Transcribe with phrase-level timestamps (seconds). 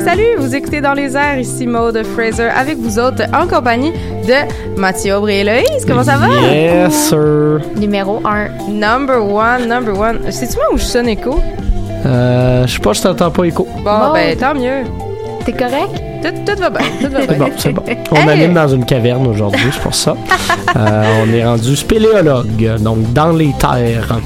[0.00, 0.36] salut, salut!
[0.38, 5.14] Vous écoutez Dans les airs, ici Maude Fraser avec vous autres en compagnie de Mathieu
[5.16, 5.84] Aubry et Héloïse.
[5.86, 6.28] Comment ça va?
[6.28, 7.60] Yes, sir.
[7.76, 8.70] Numéro 1.
[8.72, 10.30] Number one, number one.
[10.30, 11.38] Sais-tu moi où je sonne écho?
[12.06, 13.66] Euh, je sais pas, je t'entends pas écho.
[13.76, 14.12] Bon, Bon.
[14.12, 14.82] ben tant mieux.
[15.44, 16.02] T'es correct?
[16.22, 17.38] Tout, tout va bien, tout va C'est bien.
[17.46, 17.82] bon, c'est bon.
[18.12, 18.28] On Hey!
[18.42, 20.14] anime dans une caverne aujourd'hui, c'est pour ça.
[20.74, 24.16] Euh, on est rendu spéléologue, donc dans les terres.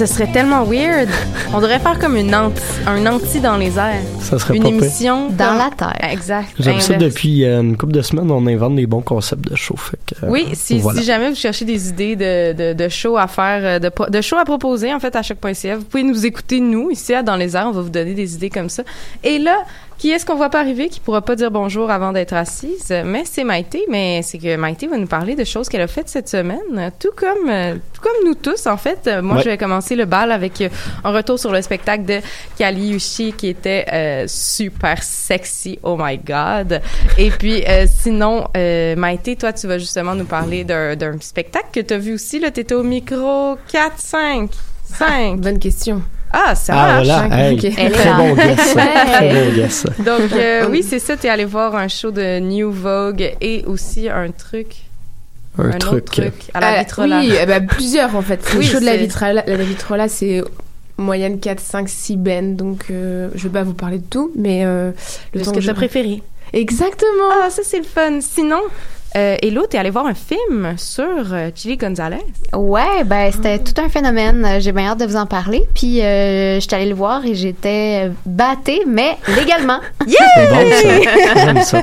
[0.00, 1.10] Ce serait tellement weird.
[1.52, 4.00] On devrait faire comme une anti, un anti dans les airs.
[4.22, 4.82] Ça serait Une pas pire.
[4.82, 6.10] émission Dans comme- la terre.
[6.10, 6.48] Exact.
[6.58, 9.76] J'aime ça depuis euh, une couple de semaines, on invente des bons concepts de show.
[9.76, 10.98] fait que, euh, Oui, si, voilà.
[11.00, 13.78] si jamais vous cherchez des idées de, de, de shows à faire, euh,
[14.08, 17.22] de, shows à proposer, en fait, à choc.ca, vous pouvez nous écouter, nous, ici, à
[17.22, 17.66] Dans les airs.
[17.68, 18.84] On va vous donner des idées comme ça.
[19.22, 19.58] Et là,
[20.00, 22.88] qui est-ce qu'on voit pas arriver, qui pourra pas dire bonjour avant d'être assise?
[23.04, 26.08] Mais c'est Maïté, mais c'est que Maïté va nous parler de choses qu'elle a faites
[26.08, 29.10] cette semaine, tout comme, euh, tout comme nous tous, en fait.
[29.22, 29.42] Moi, Ouais.
[29.42, 30.70] je vais commencer le bal avec euh,
[31.04, 32.20] un retour sur le spectacle de
[32.56, 35.78] Kali Yushi, qui était euh, super sexy.
[35.82, 36.80] Oh my God!
[37.18, 41.68] Et puis, euh, sinon, euh, Maïté, toi, tu vas justement nous parler d'un d'un spectacle
[41.74, 42.38] que tu as vu aussi.
[42.40, 44.50] Là, tu étais au micro 4, 5,
[44.84, 45.40] 5.
[45.40, 46.02] Bonne question.
[46.32, 47.06] Ah, ça Ah marche.
[47.06, 47.50] voilà, hein.
[47.50, 47.56] hey,
[47.90, 48.74] très bon guess.
[48.74, 49.84] très bon guess.
[49.98, 51.16] Donc, euh, oui, c'est ça.
[51.16, 54.76] Tu es allé voir un show de New Vogue et aussi un truc.
[55.58, 55.92] Un, Un, truc.
[56.04, 57.18] autre truc à la Euh, vitrola.
[57.20, 58.40] Oui, euh, bah, plusieurs en fait.
[58.54, 60.42] Oui, le show de la vitrola, la vitrola c'est
[60.96, 64.64] moyenne 4, 5, 6 bennes, donc euh, je vais pas vous parler de tout, mais
[64.64, 64.92] euh,
[65.34, 66.22] le De ce temps que je- tu as préféré.
[66.52, 68.20] Exactement Ah, ça, c'est le fun.
[68.20, 68.60] Sinon,
[69.16, 72.18] euh, Hello, tu es allé voir un film sur euh, Chili Gonzalez?
[72.54, 74.44] Ouais, ben c'était tout un phénomène.
[74.44, 75.64] Euh, J'ai bien hâte de vous en parler.
[75.74, 79.78] Puis euh, j'étais allée le voir et j'étais battée, mais légalement.
[80.06, 81.34] C'est bon, ça.
[81.44, 81.82] J'aime ça.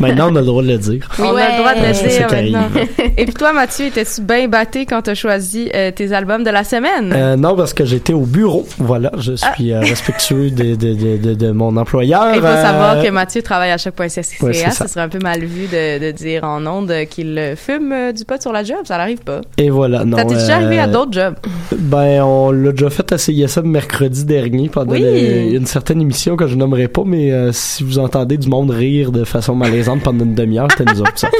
[0.00, 1.08] Maintenant, on a le droit de le dire.
[1.20, 1.92] On a le droit de le Ouais.
[1.92, 2.68] Dire ça maintenant.
[3.16, 6.50] Et puis toi, Mathieu, étais-tu bien batté quand tu as choisi euh, tes albums de
[6.50, 7.12] la semaine?
[7.14, 8.66] Euh, non, parce que j'étais au bureau.
[8.78, 12.34] Voilà, je suis euh, respectueux de, de, de, de, de mon employeur.
[12.34, 14.04] Il faut Euh, savoir que Mathieu travaille à chaque.ca.
[14.06, 14.70] Ouais, c'est ça.
[14.70, 18.12] ce serait un peu mal vu de, de dire en ondes qu'il euh, fume euh,
[18.12, 18.78] du pot sur la job?
[18.84, 19.40] Ça n'arrive pas.
[19.58, 20.16] Et voilà, non.
[20.16, 21.34] ça t'est déjà euh, arrivé à d'autres jobs?
[21.72, 25.50] Ben, on l'a déjà fait à CISM mercredi dernier pendant Oui.
[25.52, 29.12] une certaine émission que je nommerai pas, mais euh, si vous entendez du monde rire
[29.12, 31.28] de façon malaisante pendant une demi-heure, c'était nous autres, ça.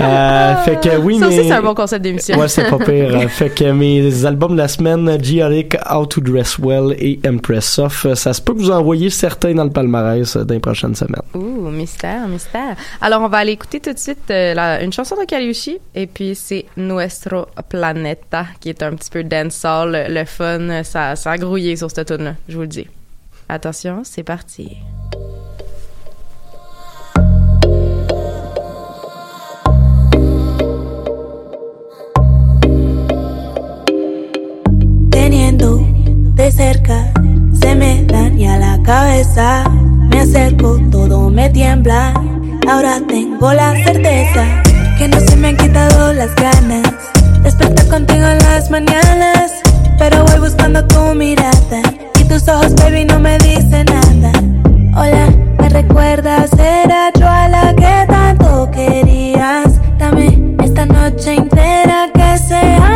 [0.00, 1.38] Euh, fait que oui, ça mais...
[1.38, 2.36] aussi, c'est un bon concept d'émission.
[2.36, 3.14] Ouais, c'est pas pire.
[3.14, 7.78] Euh, fait que mes albums de la semaine, Gioric, How to Dress Well et Empress
[7.78, 10.60] Off, euh, ça se peut que vous envoyez certains dans le palmarès euh, dans les
[10.60, 11.22] prochaines semaines.
[11.34, 12.76] Ouh, mystère, mystère.
[13.00, 16.06] Alors, on va aller écouter tout de suite euh, la, une chanson de Kaliushi et
[16.06, 21.76] puis c'est Nuestro Planeta qui est un petit peu dancehall, le, fun, ça, a grouillé
[21.76, 22.86] sur cette tune là je vous le dis.
[23.48, 24.76] Attention, c'est parti.
[35.10, 35.80] teniendo
[36.36, 37.12] de cerca
[37.60, 39.64] se me la cabeza
[40.10, 41.43] me acerco todo me
[42.74, 44.44] ahora tengo la certeza
[44.98, 46.82] que no se me han quitado las ganas.
[47.44, 49.52] Despertar contigo en las mañanas
[49.96, 51.82] pero voy buscando tu mirada.
[52.18, 54.32] Y tus ojos baby no me dicen nada.
[54.96, 59.80] Hola me recuerdas era yo a la que tanto querías.
[59.96, 62.93] Dame esta noche entera que seamos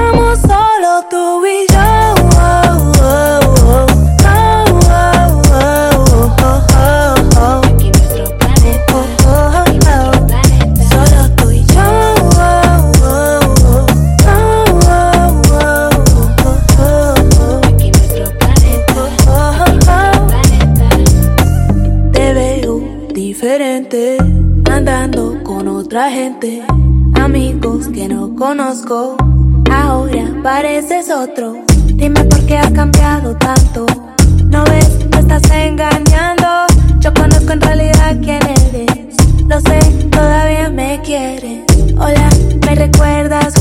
[27.15, 29.17] amigos que no conozco.
[29.71, 31.57] Ahora pareces otro.
[31.87, 33.87] Dime por qué has cambiado tanto.
[34.45, 36.47] No ves, me estás engañando.
[37.01, 39.17] Yo conozco en realidad quién eres.
[39.49, 39.81] Lo sé,
[40.11, 41.65] todavía me quieres.
[41.97, 42.29] Hola,
[42.65, 43.55] me recuerdas,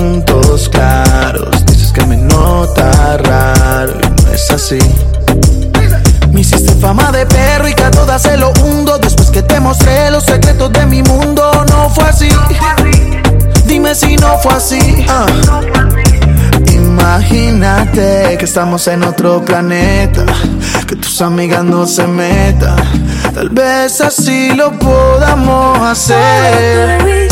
[0.00, 1.64] puntos claros.
[1.66, 4.78] Dices que me nota raro y no es así.
[6.32, 8.98] Me hiciste fama de perro y que a todas se lo hundo.
[8.98, 12.28] Después que te mostré los secretos de mi mundo, no fue así.
[13.66, 15.04] Dime si no fue así.
[15.08, 15.26] ah.
[16.72, 20.24] Imagínate que estamos en otro planeta,
[20.86, 22.76] que tus amigas no se metan.
[23.34, 27.28] Tal vez así lo podamos hacer.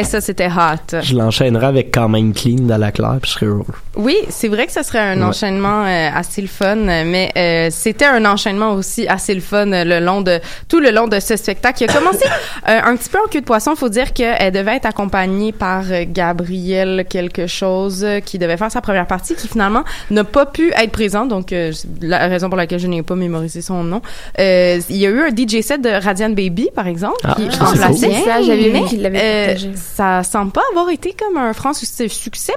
[0.00, 1.00] Eh, ça c'était hot.
[1.02, 3.64] Je l'enchaînerai avec quand même clean dans la claire, puis je serais heureux.
[3.96, 5.24] Oui, c'est vrai que ce serait un Ouais.
[5.24, 9.84] enchaînement euh, assez le fun, mais euh, c'était un enchaînement aussi assez le fun euh,
[9.84, 10.38] le long de
[10.68, 11.82] tout le long de ce spectacle.
[11.84, 12.24] Il a commencé
[12.68, 13.74] euh, un petit peu en queue de poisson.
[13.74, 18.70] Faut dire qu'elle devait être accompagnée par euh, Gabrielle quelque chose euh, qui devait faire
[18.70, 21.28] sa première partie, qui finalement n'a pas pu être présente.
[21.28, 24.00] Donc euh, c'est la raison pour laquelle je n'ai pas mémorisé son nom.
[24.38, 27.44] Euh, il y a eu un DJ set de Radiant Baby par exemple, Ah, qui
[27.46, 28.06] ça, c'est remplaçait.
[28.08, 28.24] cool.
[28.24, 29.72] Ça, j'avais vu qu'il l'avait euh.
[29.94, 32.08] Ça semble pas avoir été comme un franc succès,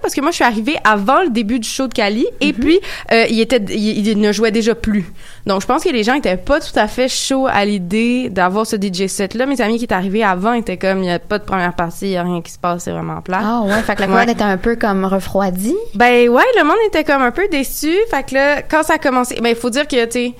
[0.01, 2.79] parce que moi je suis arrivée avant le début du show de Cali et puis
[3.11, 5.05] euh, il était il, il ne jouait déjà plus.
[5.45, 8.65] Donc je pense que les gens étaient pas tout à fait chauds à l'idée d'avoir
[8.65, 9.45] ce DJ set là.
[9.45, 12.05] Mes amis qui étaient arrivés avant étaient comme il y a pas de première partie,
[12.05, 13.39] il y a rien qui se passe, c'est vraiment plat.
[13.43, 14.31] Ah ouais, fait que la Ouais.
[14.31, 15.75] était un peu comme refroidie.
[15.95, 17.95] Ben ouais, le monde était comme un peu déçu.
[18.09, 20.33] Fait que là, quand ça a commencé, ben il faut dire que tu sais,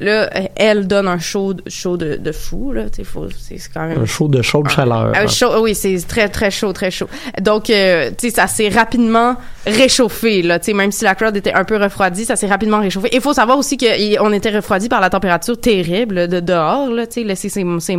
[0.00, 2.84] là, elle donne un show, de- show de, de fou là.
[2.92, 5.12] C'est quand même Un show de chaude chaleur.
[5.14, 7.08] ah, chaud, oui, c'est très, très chaud, très chaud.
[7.40, 9.36] Donc, euh, tu sais, ça s'est rapidement
[9.66, 10.58] réchauffé, là.
[10.58, 13.08] Tu sais, même si la crowd était un peu refroidie, ça s'est rapidement réchauffé.
[13.12, 17.06] Il faut savoir aussi qu'on était refroidi par la température terrible de dehors, là.
[17.06, 17.96] Tu sais, laisser ses, ses,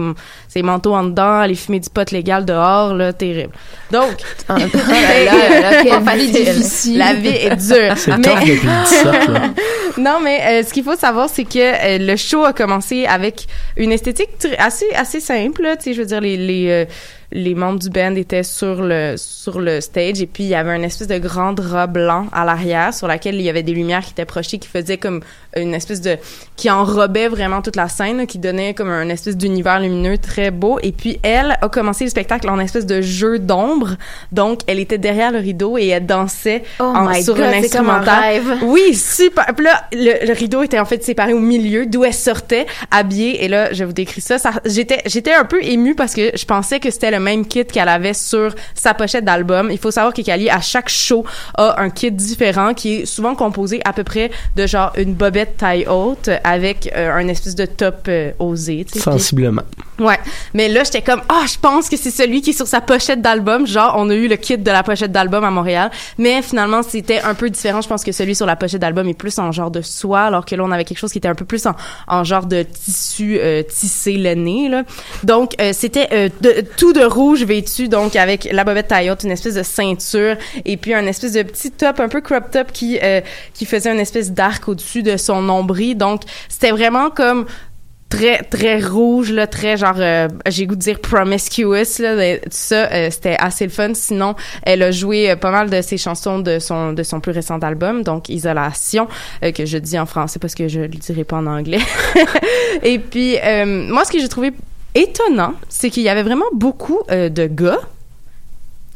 [0.48, 3.53] ses manteaux en dedans, aller fumer du pot légal dehors, là, terrible.
[3.91, 4.12] Donc,
[4.50, 4.65] Ah, là,
[5.25, 6.98] là, là, quelle Pas vie difficile.
[6.98, 7.98] La vie est dure.
[7.98, 9.41] C'est Mais- tough depuis le 17, là.
[9.98, 13.46] non, mais euh, ce qu'il faut savoir, c'est que euh, le show a commencé avec
[13.77, 15.62] une esthétique assez assez simple.
[15.63, 15.75] là.
[15.77, 16.86] Tu sais, je veux dire les les euh,
[17.31, 20.75] les membres du band étaient sur le sur le stage et puis il y avait
[20.75, 24.01] une espèce de grand drap blanc à l'arrière sur laquelle il y avait des lumières
[24.03, 25.21] qui étaient projetées qui faisaient comme
[25.55, 26.17] une espèce de
[26.57, 30.51] qui enrobait vraiment toute la scène là, qui donnait comme un espèce d'univers lumineux très
[30.51, 30.77] beau.
[30.83, 33.95] Et puis elle a commencé le spectacle en espèce de jeu d'ombre.
[34.31, 37.77] Donc elle était derrière le rideau et elle dansait Oh en- sur God, un c'est
[37.77, 38.41] comme un instrumental.
[38.63, 39.45] oui super.
[39.55, 43.43] Puis là le, le rideau était en fait séparé au milieu d'où elle sortait habillée.
[43.43, 46.45] Et là je vous décris ça, ça j'étais j'étais un peu émue parce que je
[46.45, 49.69] pensais que c'était le même kit qu'elle avait sur sa pochette d'album.
[49.71, 51.25] Il faut savoir que Kali à chaque show
[51.57, 55.57] a un kit différent qui est souvent composé à peu près de genre une bobette
[55.57, 59.61] taille haute avec euh, un espèce de top euh, osé tu sais, puis- Sensiblement.
[59.99, 60.17] Ouais,
[60.55, 63.21] mais là j'étais comme ah, je pense que c'est celui qui est sur sa pochette
[63.21, 66.81] d'album, genre on a eu le kit de la pochette d'album à Montréal, mais finalement
[66.81, 69.51] c'était un peu différent, je pense que celui sur la pochette d'album est plus en
[69.51, 71.67] genre de soie alors que là on avait quelque chose qui était un peu plus
[71.67, 71.75] en,
[72.07, 74.83] en genre de tissu euh, tissé lané là.
[75.23, 79.32] Donc euh, c'était de- tout de rouge vêtu donc avec la bobette taille haute, une
[79.32, 83.00] espèce de ceinture et puis un espèce de petit top un peu crop top qui
[83.01, 83.22] euh,
[83.53, 85.98] qui faisait une espèce d'arc au-dessus de son nombril.
[85.98, 87.46] Donc c'était vraiment comme
[88.10, 93.10] très très rouge là très genre euh, j'ai goût de dire promiscuous là ça euh,
[93.10, 96.91] c'était assez le fun sinon elle a joué pas mal de ses chansons de son
[96.91, 99.08] de son plus récent album donc isolation
[99.56, 101.80] que je dis en français parce que je le dirai pas en anglais
[102.84, 104.51] et puis moi ce que j'ai trouvé
[104.95, 107.79] étonnant c'est qu'il y avait vraiment beaucoup euh, de gars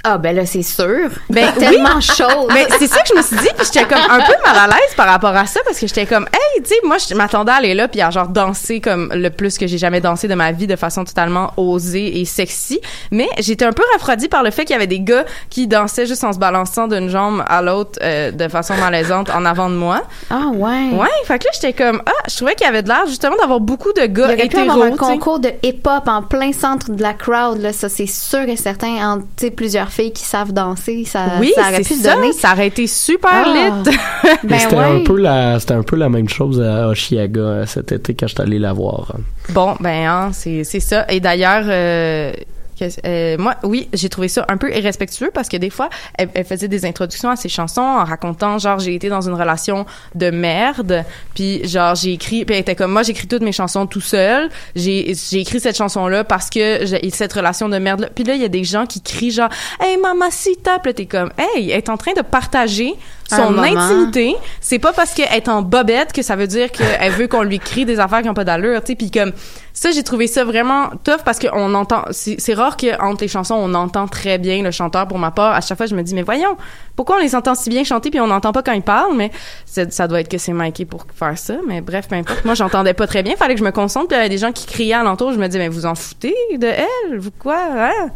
[0.07, 1.09] Ah, ben là, c'est sûr.
[1.29, 1.59] ben oui.
[1.59, 2.47] Tellement chaud.
[2.53, 4.67] Mais c'est ça que je me suis dit, puis j'étais comme un peu mal à
[4.67, 7.51] l'aise par rapport à ça parce que j'étais comme hey, tu sais, moi je m'attendais
[7.51, 10.35] à aller là puis à genre danser comme le plus que j'ai jamais dansé de
[10.35, 12.79] ma vie de façon totalement osée et sexy,
[13.11, 16.05] mais j'étais un peu refroidie par le fait qu'il y avait des gars qui dansaient
[16.05, 19.75] juste en se balançant d'une jambe à l'autre euh, de façon malaisante en avant de
[19.75, 20.03] moi.
[20.29, 20.91] Ah, ouais.
[20.91, 23.35] Ouais, fait que là j'étais comme ah, je trouvais qu'il y avait de l'air justement
[23.37, 26.21] d'avoir beaucoup de Il gars y aurait pu hétéros, avoir un concours de hip-hop en
[26.21, 27.73] plein centre de la crowd, là.
[27.73, 29.11] Ça, c'est sûr et certain.
[29.11, 32.15] Entre, tu sais, plusieurs filles qui savent danser, ça, Oui, ça aurait pu se ça,
[32.15, 32.31] donner.
[32.33, 33.53] ça aurait été super Ah.
[33.85, 33.97] lit.
[34.43, 34.83] Ben c'était ouais.
[34.83, 38.27] un peu la c'était un peu la même chose à Oshiaga euh, cet été quand
[38.27, 39.15] j'étais allé la voir.
[39.49, 41.05] Bon, ben, hein, c'est c'est ça.
[41.09, 42.33] Et d'ailleurs, euh,
[42.79, 46.29] que- euh, moi, oui, j'ai trouvé ça un peu irrespectueux parce que des fois, elle,
[46.33, 49.85] elle faisait des introductions à ses chansons en racontant, genre, j'ai été dans une relation
[50.13, 51.03] de merde,
[51.33, 54.49] puis genre, j'ai écrit, puis elle était comme, moi, j'écris toutes mes chansons tout seul.
[54.75, 58.09] J'ai j'ai écrit cette chanson-là parce que j'ai cette relation de merde-là.
[58.13, 61.05] Puis là, il y a des gens qui crient genre, hey, mamacita, puis là, t'es
[61.05, 62.93] comme, hey, elle est en train de partager
[63.29, 63.53] son
[63.89, 64.35] intimité.
[64.61, 67.57] C'est pas parce qu'elle est en bobette que ça veut dire qu'elle veut qu'on lui
[67.59, 68.95] crie des affaires qui ont pas d'allure, tu sais.
[68.95, 69.31] Puis comme
[69.73, 72.03] ça, j'ai trouvé ça vraiment tough parce qu'on entend.
[72.11, 75.07] C'est c'est rare que entre les chansons, on entend très bien le chanteur.
[75.07, 76.57] Pour ma part, à chaque fois, je me dis mais voyons,
[76.95, 79.15] pourquoi on les entend si bien chanter puis on n'entend pas quand ils parlent?
[79.15, 79.31] Mais
[79.65, 81.55] c'est- ça doit être que c'est Mikey pour faire ça.
[81.67, 82.43] Mais bref, peu importe.
[82.45, 83.35] Moi, j'entendais pas très bien.
[83.35, 84.07] Fallait que je me concentre.
[84.07, 85.31] Puis il y avait des gens qui criaient alentour.
[85.33, 87.17] Je me dis mais vous en foutez de elle?
[87.17, 88.09] Vous quoi hein?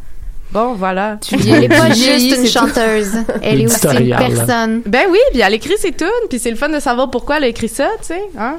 [0.52, 1.18] Bon, voilà.
[1.22, 3.12] Tu Elle est pas juste une chanteuse.
[3.44, 4.82] Elle est aussi une personne.
[4.88, 7.44] Ben oui, puis elle écrit ses tunes, puis c'est le fun de savoir pourquoi elle
[7.44, 8.56] a écrit ça, tu sais, hein?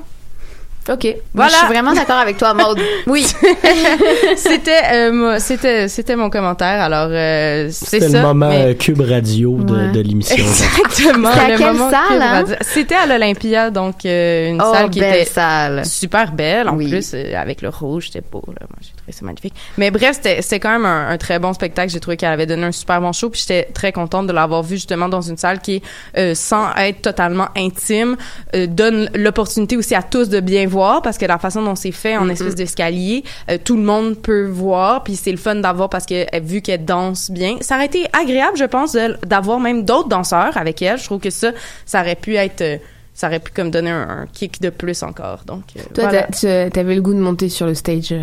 [0.91, 1.07] Ok.
[1.35, 1.51] Voilà.
[1.53, 2.81] Je suis vraiment d'accord avec toi, Maude.
[3.07, 3.25] Oui.
[4.37, 6.81] c'était euh, c'était c'était mon commentaire.
[6.83, 9.93] Alors euh, c'est C'était le moment mais- Cube Radio de, Ouais.
[9.93, 10.37] de l'émission.
[10.37, 11.31] Exactement.
[11.33, 12.45] C'était à le quelle moment salle, hein?
[12.63, 15.85] C'était à l'Olympia, donc euh, une oh, salle qui belle était salle.
[15.87, 16.89] super belle en Oui.
[16.89, 18.67] plus euh, avec le rouge c'était beau là.
[18.69, 21.53] moi j'ai trouvé ça magnifique mais bref c'était c'était quand même un, un très bon
[21.53, 24.33] spectacle j'ai trouvé qu'elle avait donné un super bon show puis j'étais très contente de
[24.33, 25.83] l'avoir vu justement dans une salle qui
[26.17, 28.17] euh, sans être totalement intime
[28.55, 31.93] euh, donne l'opportunité aussi à tous de bien voir parce que la façon dont c'est
[31.93, 35.89] fait en espèce d'escalier euh, tout le monde peut voir puis c'est le fun d'avoir
[35.91, 38.97] parce que euh, vu qu'elle danse bien ça aurait été agréable je pense
[39.27, 41.51] d'avoir même d'autres danseurs avec elle je trouve que ça
[41.87, 42.77] ça aurait pu être euh,
[43.15, 46.27] ça aurait pu comme donner un, un kick de plus encore donc euh, Toi, voilà.
[46.29, 48.15] tu- t'avais le goût de monter sur le stage.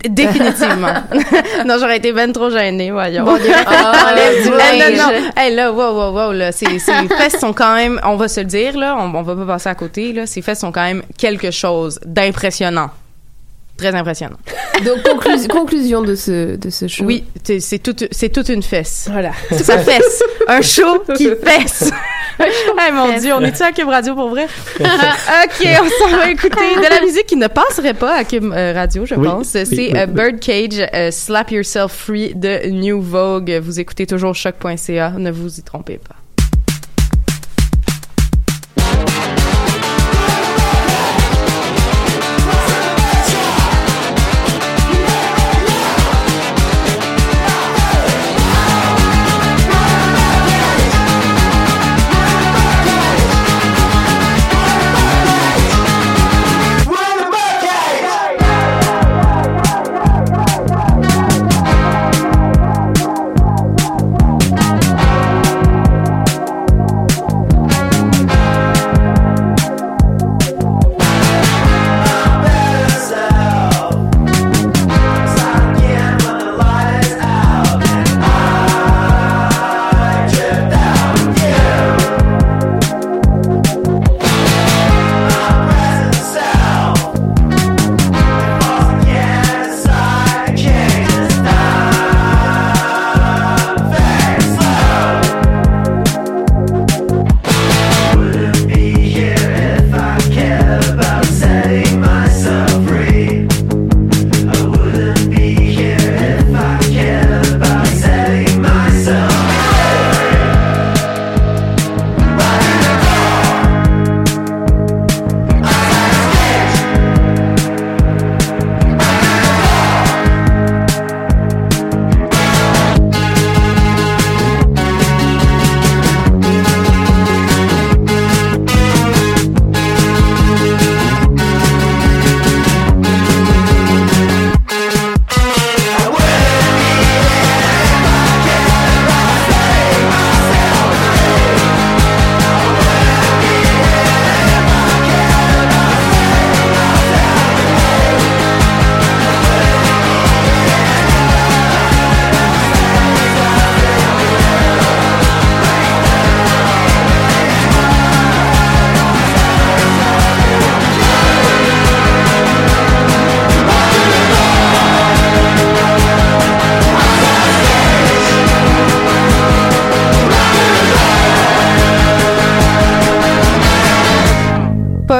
[0.08, 0.94] Définitivement.
[1.66, 3.24] non, j'aurais été ben trop gênée, voyons.
[3.24, 4.98] Bon, enlève du linge.
[4.98, 5.30] non, non.
[5.36, 8.40] Hey, là, wow, wow, wow, là, ces, ces fesses sont quand même, on va se
[8.40, 10.82] le dire, là, on, on va pas passer à côté, là, ces fesses sont quand
[10.84, 12.90] même quelque chose d'impressionnant.
[13.82, 14.36] Très impressionnant.
[14.84, 17.04] Donc, conclu- conclusion de ce, de ce show.
[17.04, 19.08] Oui, c'est c'est toute, c'est toute une fesse.
[19.10, 19.32] Voilà.
[19.50, 20.22] Ça fesse.
[20.48, 21.90] Un show qui fesse.
[22.40, 23.22] hey, mon Fesse.
[23.22, 24.46] Dieu, on est-tu à Cube Radio pour vrai?
[24.80, 28.72] OK, on s'en va écouter de la musique qui ne passerait pas à Cube euh,
[28.74, 29.48] Radio, je Oui, pense.
[29.48, 30.12] C'est oui, oui, euh, oui.
[30.14, 33.60] Birdcage, euh, Slap Yourself Free de New Vogue.
[33.62, 35.10] Vous écoutez toujours choc.ca.
[35.18, 36.16] Ne vous y trompez pas.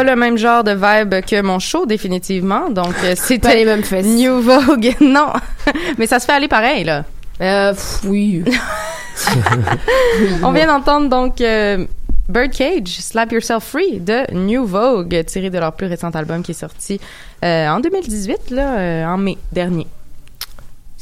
[0.05, 2.71] Pas le même genre de vibe que mon show, définitivement.
[2.71, 4.07] Donc, euh, Pas les c'était mêmes fesses.
[4.07, 4.95] New Vogue.
[5.01, 5.33] non.
[5.99, 7.05] Mais ça se fait aller pareil, là.
[7.41, 8.45] Euh, pff, oui.
[10.43, 11.85] On vient d'entendre donc euh,
[12.29, 16.55] Birdcage, Slap Yourself Free de New Vogue, tiré de leur plus récent album qui est
[16.55, 17.01] sorti
[17.45, 19.87] euh, en 2018, là, en mai dernier.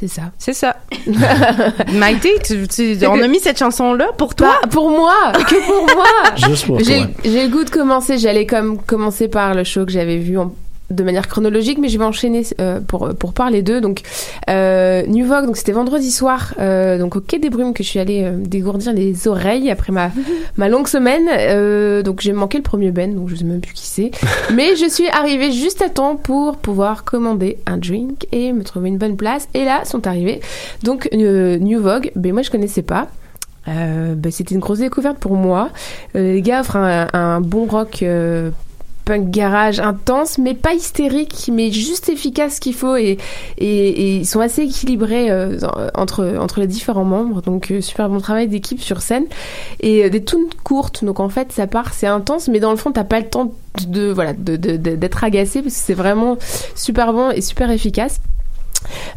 [0.01, 0.23] C'est ça.
[0.39, 0.77] C'est ça.
[1.93, 4.59] Maïté, tu, tu- on a mis cette chanson-là pour toi?
[4.63, 5.15] Pas pour moi,
[5.47, 6.07] que pour moi.
[6.49, 7.07] Juste pour J'ai toi.
[7.23, 8.17] j'ai le goût de commencer.
[8.17, 10.55] J'allais comme commencer par le show que j'avais vu en-
[10.91, 13.81] de manière chronologique, mais je vais enchaîner euh, pour pour parler d'eux.
[13.81, 14.03] Donc
[14.49, 17.89] euh, New Vogue, donc c'était vendredi soir, euh, donc au Quai des Brumes que je
[17.89, 20.11] suis allée dégourdir les oreilles après ma
[20.57, 22.03] ma longue semaine.
[22.03, 24.11] Donc j'ai manqué le premier Ben, donc je sais même plus qui c'est.
[24.55, 28.89] mais je suis arrivée juste à temps pour pouvoir commander un drink et me trouver
[28.89, 29.49] une bonne place.
[29.55, 30.41] Et là sont arrivés
[30.83, 32.11] donc New Vogue.
[32.17, 33.09] Ben moi je connaissais pas.
[33.69, 35.71] Euh, ben, c'était une grosse découverte pour moi.
[36.17, 38.51] Euh, les gars offrent un, un bon rock euh,
[39.19, 43.19] garage intense, mais pas hystérique, mais juste efficace qu'il faut et,
[43.59, 45.59] ils sont assez équilibrés euh,
[45.95, 47.43] entre, les différents membres.
[47.43, 49.25] Donc euh, super bon travail d'équipe sur scène
[49.81, 51.05] et euh, des tunes courtes.
[51.05, 53.53] Donc en fait ça part, c'est intense, mais dans le fond t'as pas le temps
[53.87, 56.37] de, voilà d'être agacé parce que c'est vraiment
[56.75, 58.21] super bon et super efficace.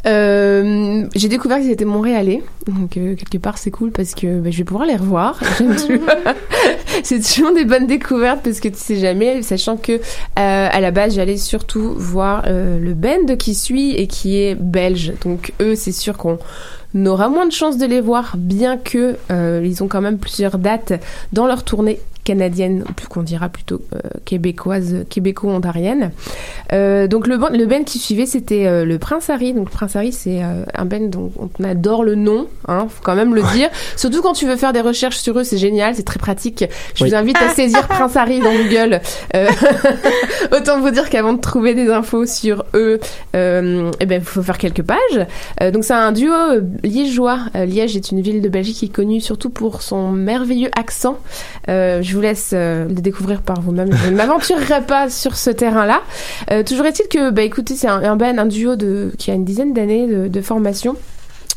[0.06, 4.50] Euh, j'ai découvert qu'ils étaient montréalais, donc euh, quelque part c'est cool parce que bah,
[4.52, 5.40] je vais pouvoir les revoir.
[7.04, 10.00] C'est toujours des bonnes découvertes parce que tu sais jamais, sachant que euh,
[10.36, 15.14] à la base j'allais surtout voir le band qui suit et qui est belge.
[15.24, 16.38] Donc eux c'est sûr qu'on
[17.06, 20.94] aura moins de chances de les voir, bien que ils ont quand même plusieurs dates
[21.32, 26.12] dans leur tournée canadienne, ou plus qu'on dira plutôt euh, québécoise, québéco-ontarienne.
[26.72, 29.54] Euh, donc le, le band qui suivait c'était euh, le Prince Harry.
[29.54, 33.16] Donc Prince Harry c'est euh, un band dont on adore le nom, hein, faut quand
[33.16, 33.70] même le dire.
[33.96, 36.64] Surtout quand tu veux faire des recherches sur eux, c'est génial, c'est très pratique.
[36.96, 37.10] Je Oui.
[37.10, 39.02] vous invite à saisir Prince Harry dans Google.
[39.36, 39.48] Euh,
[40.52, 43.00] autant vous dire qu'avant de trouver des infos sur eux,
[43.36, 44.98] euh, eh ben faut faire quelques pages.
[45.62, 47.40] Euh, donc c'est un duo euh, liégeois.
[47.56, 51.18] Euh, Liège est une ville de Belgique qui est connue surtout pour son merveilleux accent.
[51.70, 53.90] Euh, je vous laisse euh, le découvrir par vous-même.
[53.92, 56.04] Je ne m'aventurerai pas sur ce terrain-là.
[56.52, 58.76] Euh, toujours est-il que, bah écoutez, c'est un, un un duo
[59.18, 60.96] qui a une dizaine d'années de, formation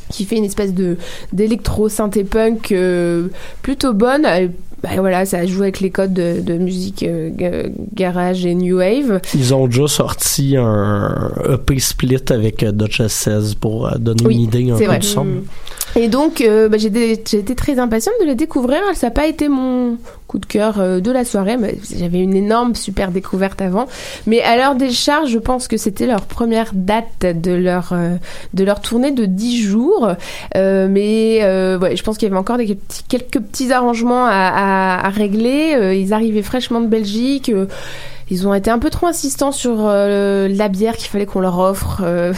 [0.09, 0.97] qui fait une espèce de
[1.31, 3.27] d'électro synthé punk euh,
[3.61, 4.25] plutôt bonne
[4.83, 8.77] Bah voilà ça joue avec les codes de, de musique euh, ga- garage et new
[8.77, 14.21] wave Ils ont déjà sorti un EP split avec euh, Duchess 16 pour euh, donner
[14.25, 14.99] Oui, une idée un peu vrai.
[14.99, 15.25] du son.
[15.95, 18.79] Et donc, euh, j'ai été très impatiente de les découvrir.
[18.93, 21.57] Ça n'a pas été mon coup de cœur de la soirée.
[21.57, 23.87] mais J'avais une énorme super découverte avant.
[24.27, 27.95] Mais à l'heure des charges, je pense que c'était leur première date de leur,
[28.53, 30.09] de leur tournée de 10 jours.
[30.55, 31.39] Euh, mais
[31.81, 35.75] ouais, je pense qu'il y avait encore des quelques petits arrangements à, à- à régler.
[35.75, 37.51] Euh, ils arrivaient fraîchement de Belgique.
[38.29, 41.57] Ils ont été un peu trop insistants sur euh, la bière qu'il fallait qu'on leur
[41.59, 42.01] offre.
[42.03, 42.33] euh.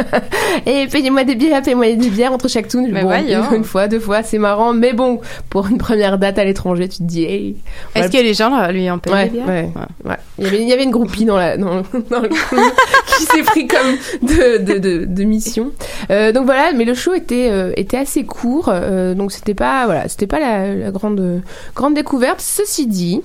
[0.66, 2.92] Et payez-moi des bières, payez-moi des bières entre chaque tune.
[2.92, 3.10] Bon,
[3.52, 4.72] une fois, deux fois, c'est marrant.
[4.72, 5.20] Mais bon,
[5.50, 7.56] pour une première date à l'étranger, tu te dis, hey.
[7.94, 9.46] Est-ce que les gens là, lui ont payé Ouais, des bières?
[9.48, 9.70] ouais,
[10.04, 10.16] ouais.
[10.38, 11.76] Il y avait, il y avait une groupie dans la, dans,
[12.10, 15.70] dans le qui s'est pris comme de, de, de, de mission.
[16.10, 19.84] Euh, donc voilà, mais le show était, euh, était assez court, euh, donc c'était pas,
[19.86, 21.42] voilà, c'était pas la, la grande,
[21.74, 22.40] grande découverte.
[22.40, 23.20] Ceci dit,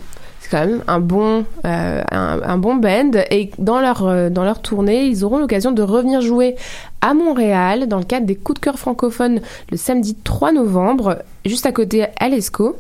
[0.50, 5.06] quand même un bon, euh, un bon band et dans leur, euh, dans leur tournée,
[5.06, 6.56] ils auront l'occasion de revenir jouer
[7.02, 11.66] à Montréal dans le cadre des coups de cœur francophones le samedi 3 novembre, juste
[11.66, 12.76] à côté à l'ESCO.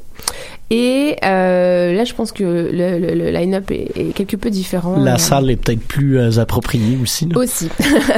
[0.71, 4.97] Et euh, là, je pense que le, le- le line-up est, est quelque peu différent.
[5.03, 7.25] La salle est peut-être plus euh, appropriée aussi.
[7.25, 7.37] là.
[7.39, 7.69] aussi.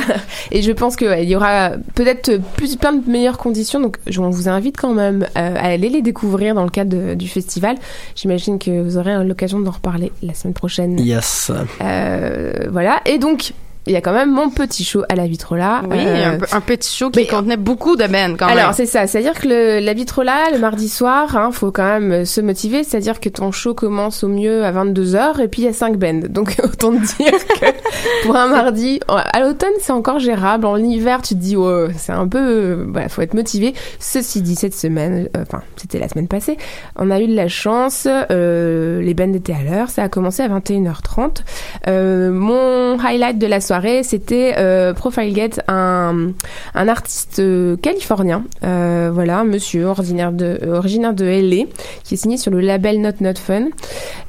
[0.51, 3.79] et je pense qu'il y aura peut-être plus plein de meilleures conditions.
[3.79, 6.95] Donc, je on vous invite quand même euh, à aller les découvrir dans le cadre
[6.95, 7.77] de- du festival.
[8.15, 10.99] J'imagine que vous aurez l'occasion d'en reparler la semaine prochaine.
[10.99, 11.51] Yes.
[11.79, 13.01] Voilà.
[13.05, 13.53] Et donc,
[13.87, 15.81] il y a quand même mon petit show à la Vitrola.
[15.89, 18.73] Oui, Euh, un, petit show qui contenait beaucoup de bands quand alors même.
[18.73, 22.25] c'est ça, c'est-à-dire que le, la Vitrola, le mardi soir, hein, faut quand même euh,
[22.25, 25.67] se motiver, c'est-à-dire que ton show commence au mieux à 22h et puis il y
[25.67, 26.21] a 5 bands.
[26.29, 31.21] Donc autant te dire que pour un mardi, à l'automne c'est encore gérable, en hiver
[31.21, 33.73] tu te dis oh, c'est un peu, euh, voilà, faut être motivé.
[33.99, 36.57] Ceci dit, cette semaine, euh, enfin c'était la semaine passée,
[36.95, 40.49] on a eu de la chance, les bands étaient à l'heure, ça a commencé à
[40.49, 41.41] 21h30.
[41.87, 43.61] Euh, mon highlight de la
[44.03, 46.33] c'était euh, Profile Get, un,
[46.73, 51.65] artiste euh, californien, euh, voilà, monsieur originaire de, euh, originaire de LA,
[52.03, 53.67] qui est signé sur le label Not Not Fun.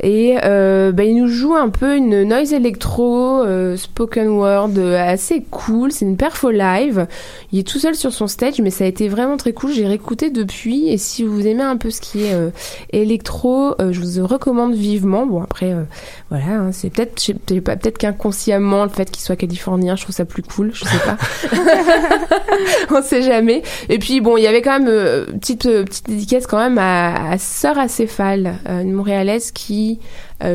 [0.02, 3.44] Et bah, il nous joue un peu une noise électro
[3.76, 5.92] spoken word assez cool.
[5.92, 7.06] C'est une perfo live.
[7.52, 9.72] Il est tout seul sur son stage, mais ça a été vraiment très cool.
[9.72, 10.88] J'ai réécouté depuis.
[10.88, 12.34] Et si vous aimez un peu ce qui est
[12.90, 15.24] électro, je vous recommande vivement.
[15.24, 15.74] Bon après,
[16.30, 20.42] voilà, hein, c'est peut-être, peut-être qu'inconsciemment le fait qu'il soit californien, je trouve ça plus
[20.42, 20.70] cool.
[20.74, 21.16] Je sais pas.
[22.90, 23.62] On sait jamais.
[23.88, 26.78] Et puis bon, il y avait quand même euh, petite euh, petite dédicace quand même
[26.78, 30.00] à, à Sœur Acéphale, euh, une montréalaise qui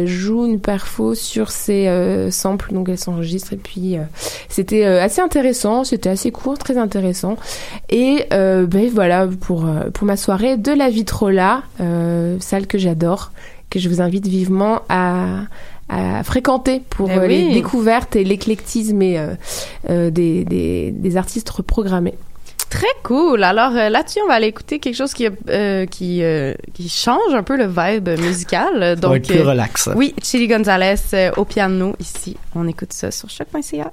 [0.04, 1.90] joue une perfo sur ses
[2.30, 3.96] samples, donc elle s'enregistre et puis
[4.50, 7.38] c'était assez intéressant, c'était assez court, très intéressant.
[7.90, 11.64] Et ben voilà pour pour ma soirée de la Vitrola,
[12.42, 13.32] salle que j'adore,
[13.70, 15.44] que je vous invite vivement à
[15.90, 17.54] à fréquenter pour Eh euh, les oui.
[17.54, 19.36] découvertes et l'éclectisme et euh,
[19.90, 22.16] euh, des, des, des artistes reprogrammés.
[22.70, 23.44] Très cool.
[23.46, 27.34] Alors euh, là-dessus, on va aller écouter quelque chose qui euh, qui euh, qui change
[27.34, 28.84] un peu le vibe musical.
[28.84, 29.90] Être plus euh, relax.
[29.96, 32.36] Oui, Chili Gonzalez euh, au piano ici.
[32.56, 33.92] On écoute ça sur choc.ca.